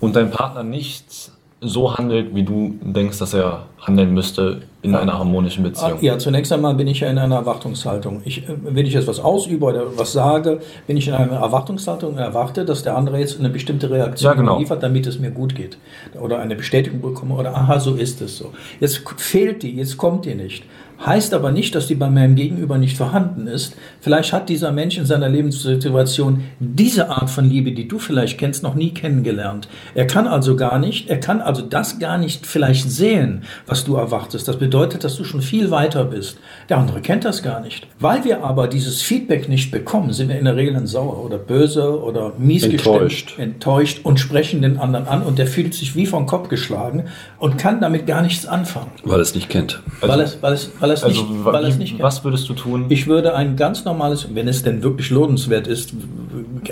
[0.00, 1.30] und dein Partner nicht
[1.62, 5.98] so handelt, wie du denkst, dass er handeln müsste in einer harmonischen Beziehung?
[6.00, 8.22] Ja, zunächst einmal bin ich ja in einer Erwartungshaltung.
[8.24, 12.12] Ich, äh, wenn ich jetzt was ausübe oder was sage, bin ich in einer Erwartungshaltung
[12.14, 14.58] und erwarte, dass der andere jetzt eine bestimmte Reaktion Ja, genau.
[14.58, 15.76] liefert, damit es mir gut geht.
[16.18, 18.52] Oder eine Bestätigung bekomme oder aha, so ist es so.
[18.80, 20.64] Jetzt fehlt die, jetzt kommt die nicht.
[21.04, 23.74] Heißt aber nicht, dass die bei meinem Gegenüber nicht vorhanden ist.
[24.00, 28.62] Vielleicht hat dieser Mensch in seiner Lebenssituation diese Art von Liebe, die du vielleicht kennst,
[28.62, 29.68] noch nie kennengelernt.
[29.94, 33.96] Er kann also gar nicht, er kann also das gar nicht vielleicht sehen, was du
[33.96, 34.46] erwartest.
[34.46, 36.38] Das bedeutet, dass du schon viel weiter bist.
[36.68, 37.86] Der andere kennt das gar nicht.
[37.98, 41.38] Weil wir aber dieses Feedback nicht bekommen, sind wir in der Regel dann sauer oder
[41.38, 43.28] böse oder mies Enttäuscht.
[43.28, 47.04] gestimmt, enttäuscht und sprechen den anderen an und der fühlt sich wie vom Kopf geschlagen
[47.38, 48.90] und kann damit gar nichts anfangen.
[49.04, 49.80] Weil es nicht kennt.
[50.02, 52.02] weil es, weil es, weil es Also, nicht, weil es wie- nicht kennt.
[52.02, 52.86] was würdest du tun?
[52.88, 55.92] Ich würde ein ganz normales, wenn es denn wirklich lohnenswert ist,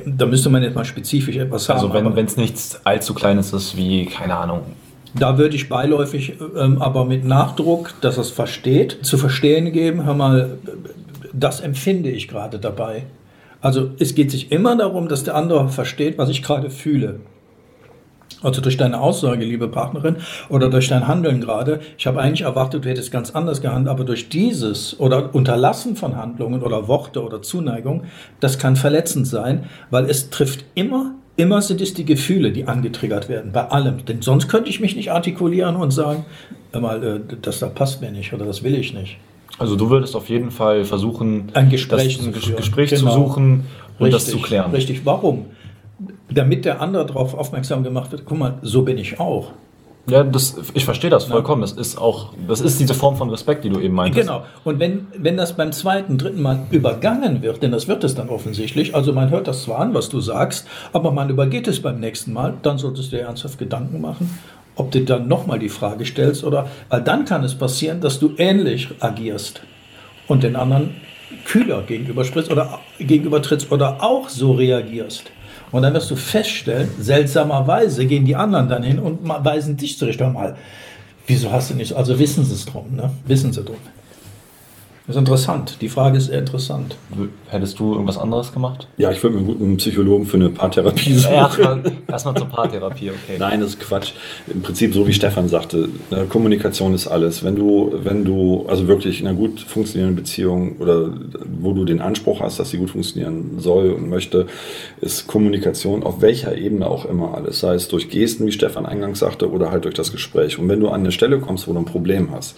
[0.07, 1.77] da müsste man jetzt mal spezifisch etwas haben.
[1.77, 4.61] also wenn aber wenn es nichts allzu kleines ist, wie, keine Ahnung,
[5.15, 10.15] da würde ich beiläufig, ähm, aber mit Nachdruck, dass es versteht, zu verstehen geben, hör
[10.15, 10.59] mal,
[11.33, 13.05] das empfinde ich gerade dabei.
[13.61, 17.21] Also es geht sich immer darum, dass der andere versteht, was ich gerade fühle.
[18.43, 20.17] Also durch deine Aussage, liebe Partnerin,
[20.49, 21.81] oder durch dein Handeln gerade.
[21.97, 26.17] Ich habe eigentlich erwartet, du hättest ganz anders gehandelt, aber durch dieses oder Unterlassen von
[26.17, 28.05] Handlungen oder Worte oder Zuneigung,
[28.41, 33.29] das kann verletzend sein, weil es trifft immer, immer sind es die Gefühle, die angetriggert
[33.29, 34.05] werden, bei allem.
[34.05, 36.25] Denn sonst könnte ich mich nicht artikulieren und sagen,
[36.79, 39.17] mal, äh, das da passt mir nicht oder das will ich nicht.
[39.59, 42.57] Also du würdest auf jeden Fall versuchen, Ein Gespräch das, zu ein führen.
[42.57, 43.11] Gespräch Genau.
[43.11, 43.65] zu suchen
[43.99, 44.71] und das zu klären.
[44.71, 45.47] Richtig, warum?
[46.31, 49.53] Damit der andere darauf aufmerksam gemacht wird, guck mal, so bin ich auch.
[50.09, 51.61] Ja, das, ich verstehe das vollkommen.
[51.61, 54.27] Das ist auch, das ist diese Form von Respekt, die du eben meintest.
[54.27, 54.45] Genau.
[54.65, 58.31] Und wenn, wenn das beim zweiten, dritten Mal übergangen wird, denn das wird es dann
[58.31, 62.01] offensichtlich, also man hört das zwar an, was du sagst, aber man übergeht es beim
[62.01, 64.39] nächsten Mal, dann solltest du dir ernsthaft Gedanken machen,
[64.77, 68.33] ob du dann nochmal die Frage stellst oder, weil dann kann es passieren, dass du
[68.39, 69.61] ähnlich agierst
[70.27, 70.95] und den anderen
[71.45, 75.31] kühler gegenüber sprichst oder gegenüber trittst oder auch so reagierst.
[75.71, 80.21] Und dann wirst du feststellen, seltsamerweise gehen die anderen dann hin und weisen dich zurecht.
[80.21, 80.57] Hör mal,
[81.27, 83.11] wieso hast du nicht, so- also wissen sie es drum, ne?
[83.27, 83.77] Wissen sie drum.
[85.09, 85.79] Das ist interessant.
[85.81, 86.95] Die Frage ist sehr interessant.
[87.49, 88.89] Hättest du irgendwas anderes gemacht?
[88.99, 91.33] Ja, ich würde mir einen guten Psychologen für eine Paartherapie suchen.
[91.33, 93.39] Erstmal erstmal zur Paartherapie, okay.
[93.39, 94.13] Nein, das ist Quatsch.
[94.53, 97.43] Im Prinzip, so wie Stefan sagte, ne, Kommunikation ist alles.
[97.43, 101.11] Wenn du, wenn du, also wirklich in einer gut funktionierenden Beziehung oder
[101.59, 104.47] wo du den Anspruch hast, dass sie gut funktionieren soll und möchte,
[105.01, 107.61] ist Kommunikation auf welcher Ebene auch immer alles.
[107.61, 110.59] Sei es durch Gesten, wie Stefan eingangs sagte, oder halt durch das Gespräch.
[110.59, 112.57] Und wenn du an eine Stelle kommst, wo du ein Problem hast,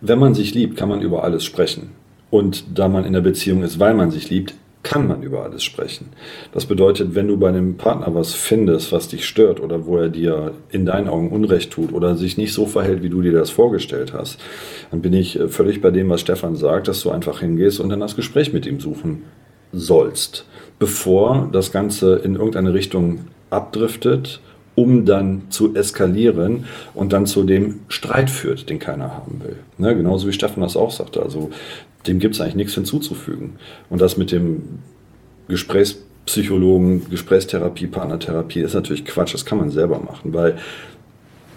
[0.00, 1.90] wenn man sich liebt, kann man über alles sprechen.
[2.30, 5.62] Und da man in der Beziehung ist, weil man sich liebt, kann man über alles
[5.62, 6.08] sprechen.
[6.52, 10.08] Das bedeutet, wenn du bei einem Partner was findest, was dich stört oder wo er
[10.08, 13.50] dir in deinen Augen Unrecht tut oder sich nicht so verhält, wie du dir das
[13.50, 14.40] vorgestellt hast,
[14.90, 17.90] dann bin ich äh, völlig bei dem, was Stefan sagt, dass du einfach hingehst und
[17.90, 19.24] dann das Gespräch mit ihm suchen
[19.72, 20.46] sollst,
[20.78, 24.40] bevor das Ganze in irgendeine Richtung abdriftet,
[24.80, 26.64] um dann zu eskalieren
[26.94, 29.56] und dann zu dem Streit führt, den keiner haben will.
[29.76, 31.22] Ne, genauso wie Stefan das auch sagte.
[31.22, 31.50] Also
[32.06, 33.54] dem gibt es eigentlich nichts hinzuzufügen.
[33.90, 34.80] Und das mit dem
[35.48, 39.34] Gesprächspsychologen, Gesprächstherapie, Partnertherapie ist natürlich Quatsch.
[39.34, 40.56] Das kann man selber machen, weil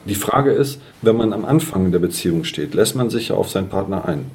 [0.05, 3.49] die Frage ist, wenn man am Anfang der Beziehung steht, lässt man sich ja auf
[3.49, 4.25] seinen Partner ein.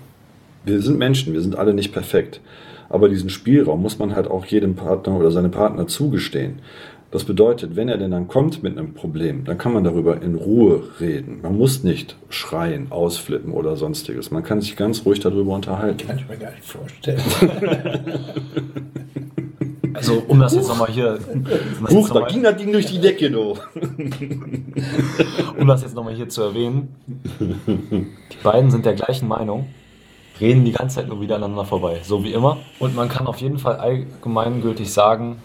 [0.65, 2.41] Wir sind Menschen, wir sind alle nicht perfekt.
[2.89, 6.61] Aber diesen Spielraum muss man halt auch jedem Partner oder seinem Partner zugestehen.
[7.11, 10.35] Das bedeutet, wenn er denn dann kommt mit einem Problem, dann kann man darüber in
[10.35, 11.41] Ruhe reden.
[11.43, 14.31] Man muss nicht schreien, ausflippen oder sonstiges.
[14.31, 16.07] Man kann sich ganz ruhig darüber unterhalten.
[16.07, 17.23] Kann ich mir gar nicht vorstellen.
[19.95, 22.87] Also um das jetzt nochmal hier, um das jetzt Huch, da ging das Ding durch
[22.87, 23.57] die Decke, du.
[25.59, 26.95] um das jetzt nochmal hier zu erwähnen,
[27.41, 29.67] die beiden sind der gleichen Meinung,
[30.41, 32.59] reden die ganze Zeit nur wieder aneinander vorbei, so wie immer.
[32.79, 35.39] Und man kann auf jeden Fall allgemeingültig sagen,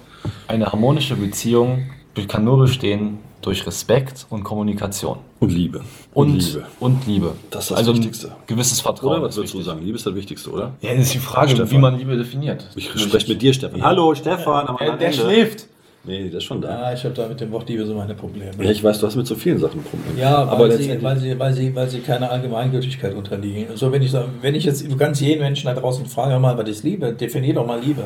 [0.47, 1.89] eine harmonische Beziehung
[2.27, 5.17] kann nur bestehen durch Respekt und Kommunikation.
[5.39, 5.81] Und Liebe.
[6.13, 6.65] Und, Liebe.
[6.79, 7.33] und Liebe.
[7.49, 8.31] Das ist das also Wichtigste.
[8.47, 9.13] gewisses Vertrauen.
[9.13, 9.83] Oder was ist würdest du sagen?
[9.83, 10.73] Liebe ist das Wichtigste, oder?
[10.81, 11.71] Ja, das ist die Frage, Stefan.
[11.71, 12.69] wie man Liebe definiert.
[12.75, 13.81] Ich spreche mit dir, Stefan.
[13.81, 14.67] Hallo, Stefan.
[14.67, 15.19] am Der, der Ende.
[15.19, 15.67] schläft.
[16.05, 16.91] Nee, der ist schon da.
[16.91, 18.51] Ja, ich habe da mit dem Wort Liebe so meine Probleme.
[18.61, 20.19] Ja, ich weiß, du hast mit so vielen Sachen Probleme.
[20.19, 21.03] Ja, aber weil, sie, letztendlich.
[21.03, 23.67] weil, sie, weil, sie, weil sie keiner Allgemeingültigkeit unterliegen.
[23.75, 26.57] So, wenn ich wenn ich jetzt, du kannst jeden Menschen da draußen fragen, hör mal,
[26.57, 27.13] was ist Liebe?
[27.13, 28.03] Definier doch mal Liebe.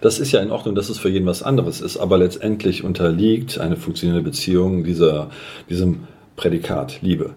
[0.00, 3.58] Das ist ja in Ordnung, dass es für jeden was anderes ist, aber letztendlich unterliegt
[3.58, 5.30] eine funktionierende Beziehung dieser,
[5.68, 6.04] diesem
[6.36, 7.34] Prädikat Liebe.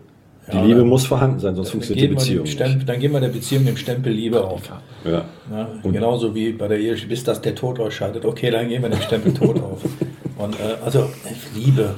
[0.51, 2.53] Die Ja, Liebe muss vorhanden sein, sonst funktioniert die Beziehung dem nicht.
[2.53, 4.61] Stempel, dann geben wir der Beziehung dem Stempel Liebe auf.
[5.05, 5.25] Ja.
[5.51, 8.25] Ja, genauso wie bei der Ehe, bis das der Tod ausscheidet.
[8.25, 9.81] Okay, dann geben wir dem Stempel Tod auf.
[10.37, 11.09] Und äh, also
[11.55, 11.95] Liebe.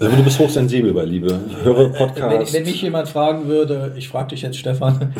[0.00, 1.38] Also du bist hochsensibel bei Liebe.
[1.62, 2.54] Höre Podcast.
[2.54, 5.12] Wenn, wenn mich jemand fragen würde, ich frage dich jetzt, Stefan,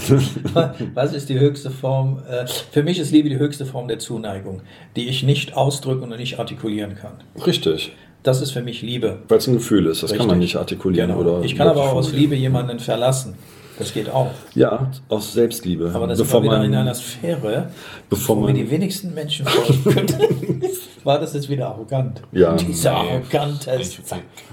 [0.94, 2.22] was ist die höchste Form?
[2.26, 4.62] Äh, für mich ist Liebe die höchste Form der Zuneigung,
[4.96, 7.12] die ich nicht ausdrücken und nicht artikulieren kann.
[7.46, 7.92] Richtig.
[8.22, 9.18] Das ist für mich Liebe.
[9.28, 10.18] Weil es ein Gefühl ist, das Richtig.
[10.20, 11.20] kann man nicht artikulieren Genau.
[11.20, 11.44] oder.
[11.44, 12.12] ich kann aber auch aus.
[12.12, 13.34] Liebe jemanden verlassen.
[13.80, 14.30] Das geht auch.
[14.54, 15.90] Ja, aus Selbstliebe.
[15.94, 17.70] Aber das bevor ist wieder man, in einer Sphäre,
[18.10, 19.46] bevor wo mir man, die wenigsten Menschen.
[21.04, 22.20] War das jetzt wieder arrogant?
[22.30, 22.54] Ja.
[22.56, 23.10] Dieser Nee.
[23.10, 23.80] arrogante.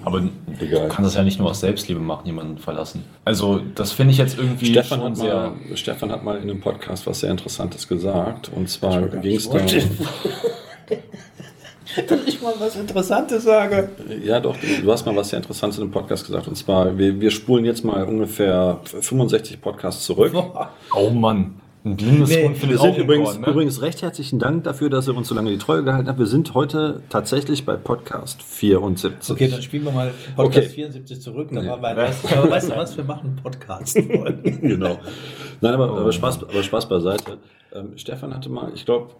[0.06, 0.24] Aber
[0.62, 0.88] Egal.
[0.88, 3.04] du kannst das ja nicht nur aus Selbstliebe machen, jemanden verlassen.
[3.26, 5.34] Also, das finde ich jetzt irgendwie Stefan schon hat, sehr.
[5.34, 8.50] mal, Stefan hat mal in einem Podcast was sehr Interessantes gesagt.
[8.56, 9.68] Und zwar ging es darum.
[12.08, 13.90] Dass ich mal was Interessantes sage.
[14.24, 16.48] Ja, doch, du hast mal was sehr Interessantes in einem Podcast gesagt.
[16.48, 20.34] Und zwar, wir, wir spulen jetzt mal ungefähr 65 Podcasts zurück.
[20.94, 23.48] Oh Mann, ein Nee, Wir sind übrigens, Korn, ne?
[23.48, 26.20] übrigens recht herzlichen Dank dafür, dass ihr uns so lange die Treue gehalten habt.
[26.20, 29.32] Wir sind heute tatsächlich bei Podcast 74.
[29.32, 30.76] Okay, dann spielen wir mal Podcast Okay.
[30.76, 31.50] 74 zurück.
[31.52, 31.70] Dann Nee.
[31.70, 32.34] war mein erstes.
[32.34, 32.98] Aber weißt du was?
[32.98, 33.96] Wir machen Podcast.
[34.44, 34.98] genau.
[35.62, 37.38] Nein, aber, aber, Spaß, aber Spaß beiseite.
[37.74, 39.12] Ähm, Stefan hatte mal, ich glaube,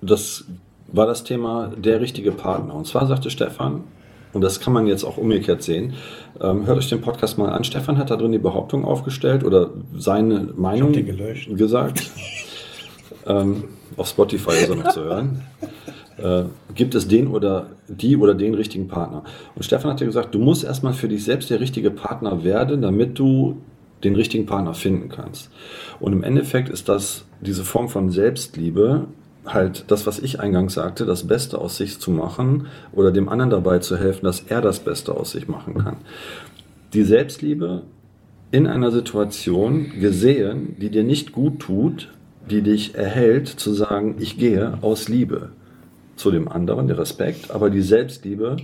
[0.00, 0.44] das
[0.92, 2.74] war das Thema der richtige Partner.
[2.74, 3.84] Und zwar sagte Stefan,
[4.32, 5.94] und das kann man jetzt auch umgekehrt sehen,
[6.40, 7.64] ähm, hört euch den Podcast mal an.
[7.64, 12.10] Stefan hat da drin die Behauptung aufgestellt oder seine Meinung gesagt.
[13.26, 13.64] ähm,
[13.96, 15.42] auf Spotify ist er noch zu hören.
[16.16, 19.24] Äh, gibt es den oder die oder den richtigen Partner?
[19.56, 22.82] Und Stefan hat ja gesagt, du musst erstmal für dich selbst der richtige Partner werden,
[22.82, 23.56] damit du
[24.04, 25.50] den richtigen Partner finden kannst.
[25.98, 29.06] Und im Endeffekt ist das diese Form von Selbstliebe
[29.46, 33.50] halt das, was ich eingangs sagte, das Beste aus sich zu machen oder dem anderen
[33.50, 35.96] dabei zu helfen, dass er das Beste aus sich machen kann.
[36.92, 37.82] Die Selbstliebe
[38.50, 42.08] in einer Situation gesehen, die dir nicht gut tut,
[42.50, 45.50] die dich erhält, zu sagen, ich gehe aus Liebe
[46.16, 48.56] zu dem anderen, der Respekt, aber die Selbstliebe,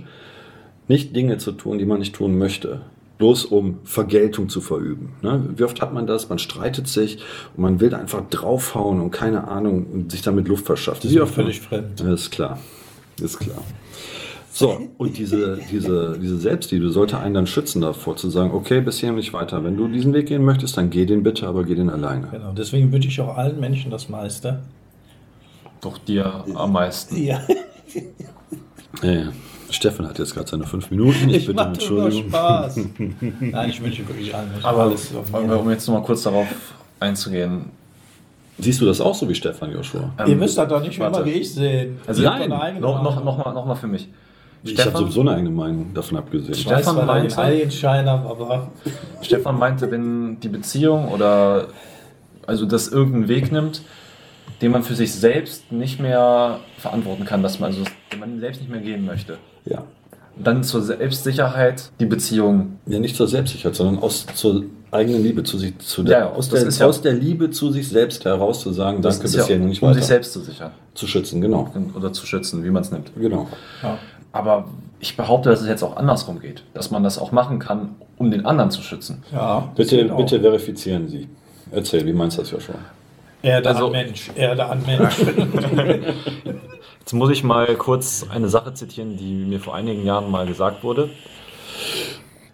[0.87, 2.81] nicht Dinge zu tun, die man nicht tun möchte,
[3.17, 5.13] bloß um Vergeltung zu verüben.
[5.21, 5.43] Ne?
[5.55, 6.29] Wie oft hat man das?
[6.29, 7.17] Man streitet sich
[7.55, 11.01] und man will einfach draufhauen und keine Ahnung und sich damit Luft verschaffen.
[11.03, 11.99] Das Wie ist oft völlig fremd.
[12.01, 12.59] ist klar.
[13.21, 13.63] Ist klar.
[14.51, 18.99] So, und diese, diese, diese Selbstliebe sollte einen dann schützen davor, zu sagen, okay, bis
[18.99, 19.63] hier und nicht weiter.
[19.63, 22.27] Wenn du diesen Weg gehen möchtest, dann geh den bitte, aber geh den alleine.
[22.31, 22.53] Genau.
[22.53, 24.61] Deswegen wünsche ich auch allen Menschen das meiste.
[25.81, 27.17] Doch dir am meisten.
[27.17, 27.41] Ja,
[29.03, 29.31] Ja,
[29.69, 31.29] Stefan hat jetzt gerade seine fünf Minuten.
[31.29, 32.29] Ich, ich bitte um Entschuldigung.
[32.29, 32.77] Spaß.
[33.39, 35.11] Nein, ich wünsche wirklich allen Menschen Aber alles.
[35.33, 36.47] um jetzt nochmal kurz darauf
[36.99, 37.65] einzugehen.
[38.59, 40.11] Siehst du das auch so wie Stefan Joshua?
[40.19, 41.17] Ihr ähm, müsst das doch nicht warte.
[41.19, 41.99] immer wie ich sehen.
[42.07, 44.09] Also Ihr nein, Noch, noch, noch, mal, noch mal für mich.
[44.63, 46.53] Ich habe Stefan, sowieso eine eigene Meinung davon abgesehen.
[46.53, 47.37] Ich weiß Stefan den meinte-
[48.09, 48.71] habe, aber
[49.21, 51.67] Stefan meinte, wenn die Beziehung oder
[52.47, 53.83] also das irgendeinen Weg nimmt,
[54.61, 58.61] den man für sich selbst nicht mehr verantworten kann, dass man also den man selbst
[58.61, 59.37] nicht mehr gehen möchte.
[59.69, 59.83] Ja.
[60.43, 62.77] Dann zur Selbstsicherheit die Beziehung.
[62.85, 66.31] Ja, nicht zur Selbstsicherheit, sondern aus zur eigenen Liebe zu sich, zu der, Ja, ja,
[66.31, 69.35] aus, der, ja- aus der Liebe zu sich selbst heraus zu sagen, Das danke, ist
[69.37, 69.99] bis ja, nicht um weiter.
[69.99, 71.69] sich selbst zu sichern zu schützen, genau.
[71.95, 73.11] oder zu schützen, wie man es nimmt.
[73.15, 73.47] Genau.
[73.83, 73.97] ja.
[74.31, 74.65] Aber
[74.99, 78.29] ich behaupte, dass es jetzt auch andersrum geht, dass man das auch machen kann, um
[78.31, 79.23] den anderen zu schützen.
[79.31, 80.17] ja Bitte, genau.
[80.17, 81.27] bitte verifizieren Sie.
[81.71, 82.75] Erzähl, wie meinst du das, Joshua?
[83.41, 85.15] Erde Also- an Mensch, Erde an Mensch.
[87.07, 90.83] Jetzt muss ich mal kurz eine Sache zitieren, die mir vor einigen Jahren mal gesagt
[90.83, 91.09] wurde.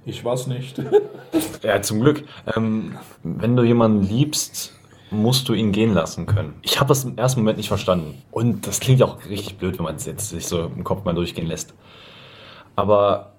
[0.05, 0.79] Ich weiß nicht.
[1.63, 2.25] Ja, zum Glück.
[2.55, 4.73] Ähm, wenn du jemanden liebst,
[5.09, 6.53] musst du ihn gehen lassen können.
[6.61, 8.21] Ich habe das im ersten Moment nicht verstanden.
[8.29, 11.15] Und das klingt auch richtig blöd, wenn man es jetzt sich so im Kopf mal
[11.15, 11.73] durchgehen lässt.
[12.75, 13.31] Aber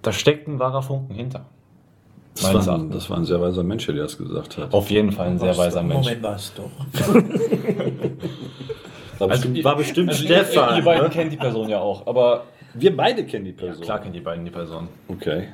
[0.00, 1.44] da steckt ein wahrer Funken hinter.
[2.34, 4.72] Das war, ein, das war ein sehr weiser Mensch, der das gesagt hat.
[4.72, 6.06] Auf jeden Fall ein sehr weiser Mensch.
[6.06, 6.62] Moment, weißt du.
[9.22, 10.70] War bestimmt, war bestimmt Also, Stefan.
[10.70, 11.10] Ihr, ihr beiden ne?
[11.10, 13.84] kennt die Person ja auch, aber Wir beide kennen die Person.
[13.84, 14.88] klar kennt die beiden die Person.
[15.08, 15.48] Okay.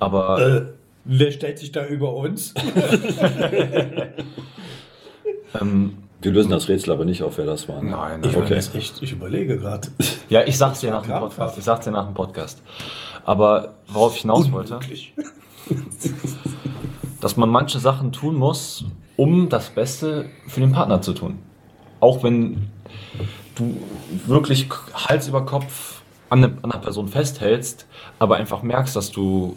[0.00, 0.62] Aber Äh,
[1.04, 2.54] wer stellt sich da über uns?
[5.60, 7.82] ähm, Wir lösen das Rätsel aber nicht auf, wer das war.
[7.82, 7.90] ne?
[7.90, 8.42] nein, Ich, nein.
[8.44, 8.54] Okay.
[8.54, 9.88] echt, ich überlege gerade.
[10.28, 11.18] Ja, ich sag's dir nach dem.
[11.18, 11.58] Podcast.
[11.58, 12.62] Ich sag's dir nach dem Podcast.
[13.24, 14.78] Aber worauf ich hinaus wollte,
[17.20, 18.84] dass man manche Sachen tun muss,
[19.16, 21.38] um das Beste für den Partner zu tun.
[22.04, 22.68] Auch wenn
[23.54, 23.80] du
[24.26, 27.86] wirklich Hals über Kopf an eine- an einer Person festhältst,
[28.18, 29.56] aber einfach merkst, dass du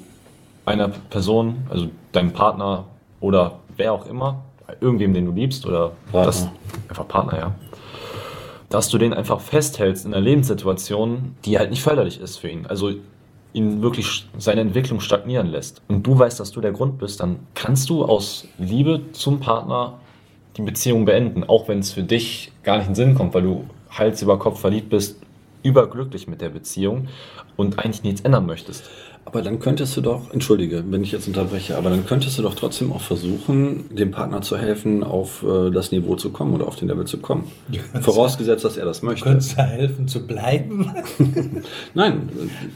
[0.65, 2.85] einer Person, also deinem Partner
[3.19, 4.43] oder wer auch immer,
[4.79, 6.25] irgendwem, den du liebst oder Partner.
[6.25, 6.47] das,
[6.87, 7.55] einfach Partner, ja,
[8.69, 12.65] dass du den einfach festhältst in einer Lebenssituation, die halt nicht förderlich ist für ihn.
[12.65, 12.91] Also
[13.51, 15.81] ihn wirklich seine Entwicklung stagnieren lässt.
[15.89, 19.95] Und du weißt, dass du der Grund bist, dann kannst du aus Liebe zum Partner
[20.57, 23.65] die Beziehung beenden, auch wenn es für dich gar nicht in Sinn kommt, weil du
[23.89, 25.17] Hals über Kopf verliebt bist
[25.63, 27.07] überglücklich mit der Beziehung
[27.55, 28.89] und eigentlich nichts ändern möchtest.
[29.27, 32.55] Aber dann könntest du doch, entschuldige, wenn ich jetzt unterbreche, aber dann könntest du doch
[32.55, 36.77] trotzdem auch versuchen, dem Partner zu helfen, auf äh, das Niveau zu kommen oder auf
[36.77, 37.43] den Level zu kommen.
[37.69, 39.25] Ja, Vorausgesetzt, dass er das Du möchte.
[39.25, 40.89] könntest da helfen zu bleiben.
[41.93, 42.29] Nein,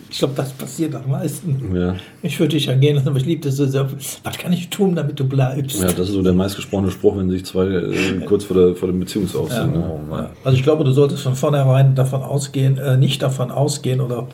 [0.10, 1.74] Ich glaube, das passiert am meisten.
[1.74, 3.88] ja, Ich würde dich ja gehen lassen, aber ich liebe das so sehr.
[4.24, 5.80] Was kann ich tun, damit du bleibst?
[5.82, 8.90] ja, das ist so der meistgesprochene Spruch, wenn sich zwei äh, kurz vor der, vor
[8.90, 9.72] dem Beziehungsaus sind.
[9.74, 10.02] Ne?
[10.10, 10.16] Oh.
[10.44, 14.28] Also ich glaube, du solltest von vornherein davon ausgehen, äh, nicht davon ausgehen oder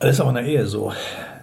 [0.00, 0.92] das ist auch in der Ehe so.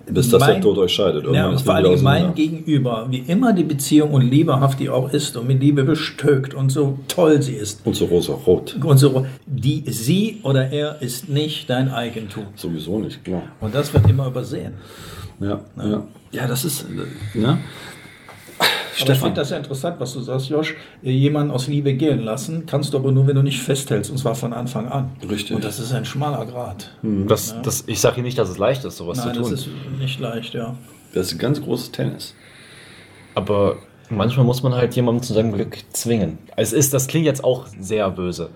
[0.10, 1.26] Bis dass der Tod euch scheidet.
[1.26, 2.34] Ja, Irgendwann vor allem mein auseinander.
[2.34, 6.70] Gegenüber, wie immer die Beziehung und liebehaft die auch ist und mit Liebe bestückt und
[6.70, 7.86] so toll sie ist.
[7.86, 8.78] Und so rosa-rot.
[8.84, 12.46] Und so, die, sie oder er ist nicht dein Eigentum.
[12.56, 13.44] Sowieso nicht, klar.
[13.60, 14.74] Und das wird immer übersehen.
[15.40, 16.04] Ja, ja.
[16.32, 16.86] ja das ist,
[17.36, 17.60] ne?
[18.98, 20.76] Aber ich Stefan, fand das ja interessant, was du sagst, Josh.
[21.04, 24.34] Jemanden aus Liebe gehen lassen kannst du aber nur, wenn du nicht festhältst, und zwar
[24.34, 25.12] von Anfang an.
[25.30, 25.56] Richtig.
[25.56, 26.92] Und das ist ein schmaler Grad.
[27.04, 29.74] Das, das, ich sage hier nicht, dass es leicht ist, sowas Nein, zu das tun.
[29.94, 30.76] ist nicht leicht, ja.
[31.14, 32.34] das ist ein ganz großes Tennis.
[33.36, 33.78] Aber
[34.10, 36.40] manchmal muss man halt jemanden zu seinem Glück zwingen.
[36.56, 38.50] Es ist, das klingt jetzt auch sehr böse.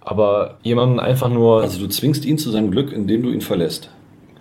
[0.00, 1.62] Aber jemanden einfach nur.
[1.62, 3.90] Also du zwingst ihn zu seinem Glück, indem du ihn verlässt.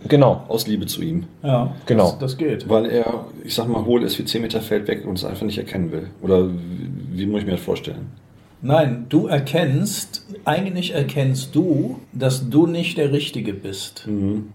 [0.08, 0.44] Genau.
[0.48, 1.26] Aus Liebe zu ihm.
[1.44, 2.12] Ja, Genau.
[2.12, 2.68] Das, das geht.
[2.70, 5.46] Weil er, ich sag mal, hohl ist wie 10 Meter Feld weg und es einfach
[5.46, 6.08] nicht erkennen will.
[6.22, 8.08] Oder wie, wie muss ich mir das vorstellen?
[8.64, 14.08] Nein, du erkennst, eigentlich erkennst du, dass du nicht der Richtige bist.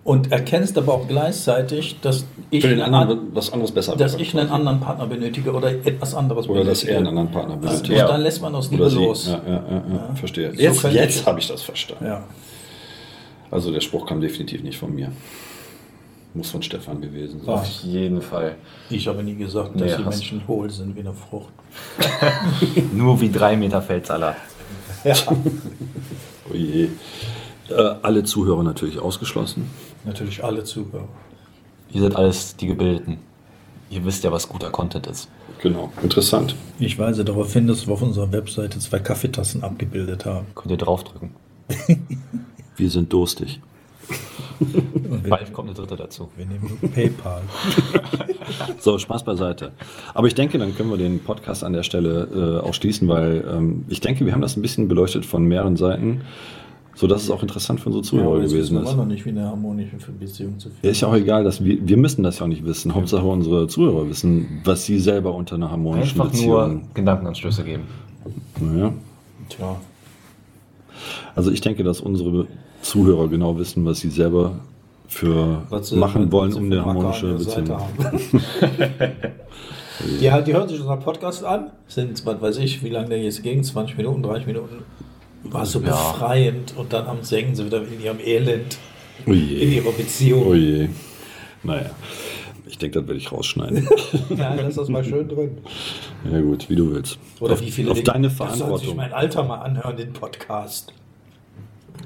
[0.04, 4.38] Und erkennst aber auch gleichzeitig, dass ich, Für den anderen was anderes besser dass ich
[4.38, 6.92] einen anderen Partner benötige oder etwas anderes Oder dass benötige.
[6.92, 7.88] er einen anderen Partner Und benötigt.
[7.88, 8.06] Ja.
[8.06, 9.26] dann lässt man aus Liebe los.
[9.26, 10.14] Ja, ja, ja, ja.
[10.14, 10.52] verstehe.
[10.54, 12.04] So Jetzt, jetzt habe ich das verstanden.
[12.06, 12.22] Ja.
[13.50, 15.12] Also der Spruch kam definitiv nicht von mir.
[16.34, 17.54] Muss von Stefan gewesen sein.
[17.54, 18.56] Auf jeden Fall.
[18.90, 21.52] Ich habe nie gesagt, dass Nee, die Menschen hohl sind wie eine Frucht.
[22.92, 24.36] Nur wie drei Meter Feldsalat.
[25.04, 25.14] Ja.
[26.48, 26.84] Oh je.
[27.68, 29.68] Äh, alle Zuhörer natürlich ausgeschlossen.
[30.04, 31.08] Natürlich alle Zuhörer.
[31.90, 33.18] Ihr seid alles die Gebildeten.
[33.90, 35.28] Ihr wisst ja, was guter Content ist.
[35.60, 35.92] Genau.
[36.04, 36.54] Interessant.
[36.78, 40.46] Ich weise darauf hin, dass wir auf unserer Webseite zwei Kaffeetassen abgebildet haben.
[40.54, 41.30] Könnt ihr draufdrücken.
[42.76, 43.60] Wir sind durstig.
[45.28, 46.28] Bald kommt eine dritte dazu.
[46.36, 47.42] wir nehmen nur PayPal.
[48.78, 49.72] So, Spaß beiseite.
[50.14, 53.44] Aber ich denke, dann können wir den Podcast an der Stelle äh, auch schließen, weil
[53.52, 56.20] ähm, ich denke, wir haben das ein bisschen beleuchtet von mehreren Seiten,
[56.94, 58.96] sodass es auch interessant für unsere Zuhörer jetzt gewesen wissen wir ist.
[58.96, 60.90] noch nicht, wie eine harmonische Beziehung zu Ja, führen.
[60.92, 62.94] ist ja auch egal, dass wir, wir müssen das ja auch nicht wissen.
[62.94, 66.88] Hauptsache unsere Zuhörer wissen, was sie selber unter einer harmonischen Einfach nur Beziehung.
[66.94, 67.82] Gedankenanstöße geben.
[68.60, 68.92] Naja.
[69.48, 69.76] Tja,
[71.34, 72.46] Also ich denke, dass unsere
[72.82, 74.52] Zuhörer genau wissen, was sie selber
[75.08, 77.70] für sie- machen wollen, um eine harmonische Beziehung.
[77.70, 78.20] haben.
[80.20, 81.70] ja, die hören sich unseren Podcast an.
[81.88, 84.82] Sind, was weiß ich, wie lange der jetzt ging, 20 Minuten, 30 Minuten.
[85.44, 85.90] War so Ja.
[85.90, 88.78] befreiend und dann am senken sie wieder in ihrem Elend,
[89.26, 90.46] Oh in ihrer Beziehung.
[90.46, 90.88] Oh je.
[91.62, 91.90] Naja.
[92.68, 93.88] Ich denke, das werde ich rausschneiden.
[94.36, 95.58] Ja, lass das mal schön drin.
[96.30, 97.18] ja gut, wie du willst.
[97.38, 98.96] Oder auf, wie viele auf deine Das soll sich Verantwortung.
[98.96, 100.92] mein Alter mal anhören, den Podcast.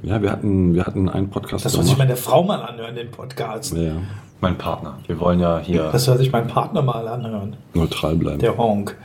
[0.03, 1.65] Ja, wir hatten, wir hatten einen Podcast.
[1.65, 3.77] Das soll sich meine Frau mal anhören, den Podcast.
[3.77, 3.93] ja,
[4.41, 4.99] Mein Partner.
[5.07, 5.91] Wir wollen ja hier.
[5.93, 7.57] Das soll sich mein Partner mal anhören.
[7.75, 8.39] neutral bleiben.
[8.39, 8.97] Der Honk.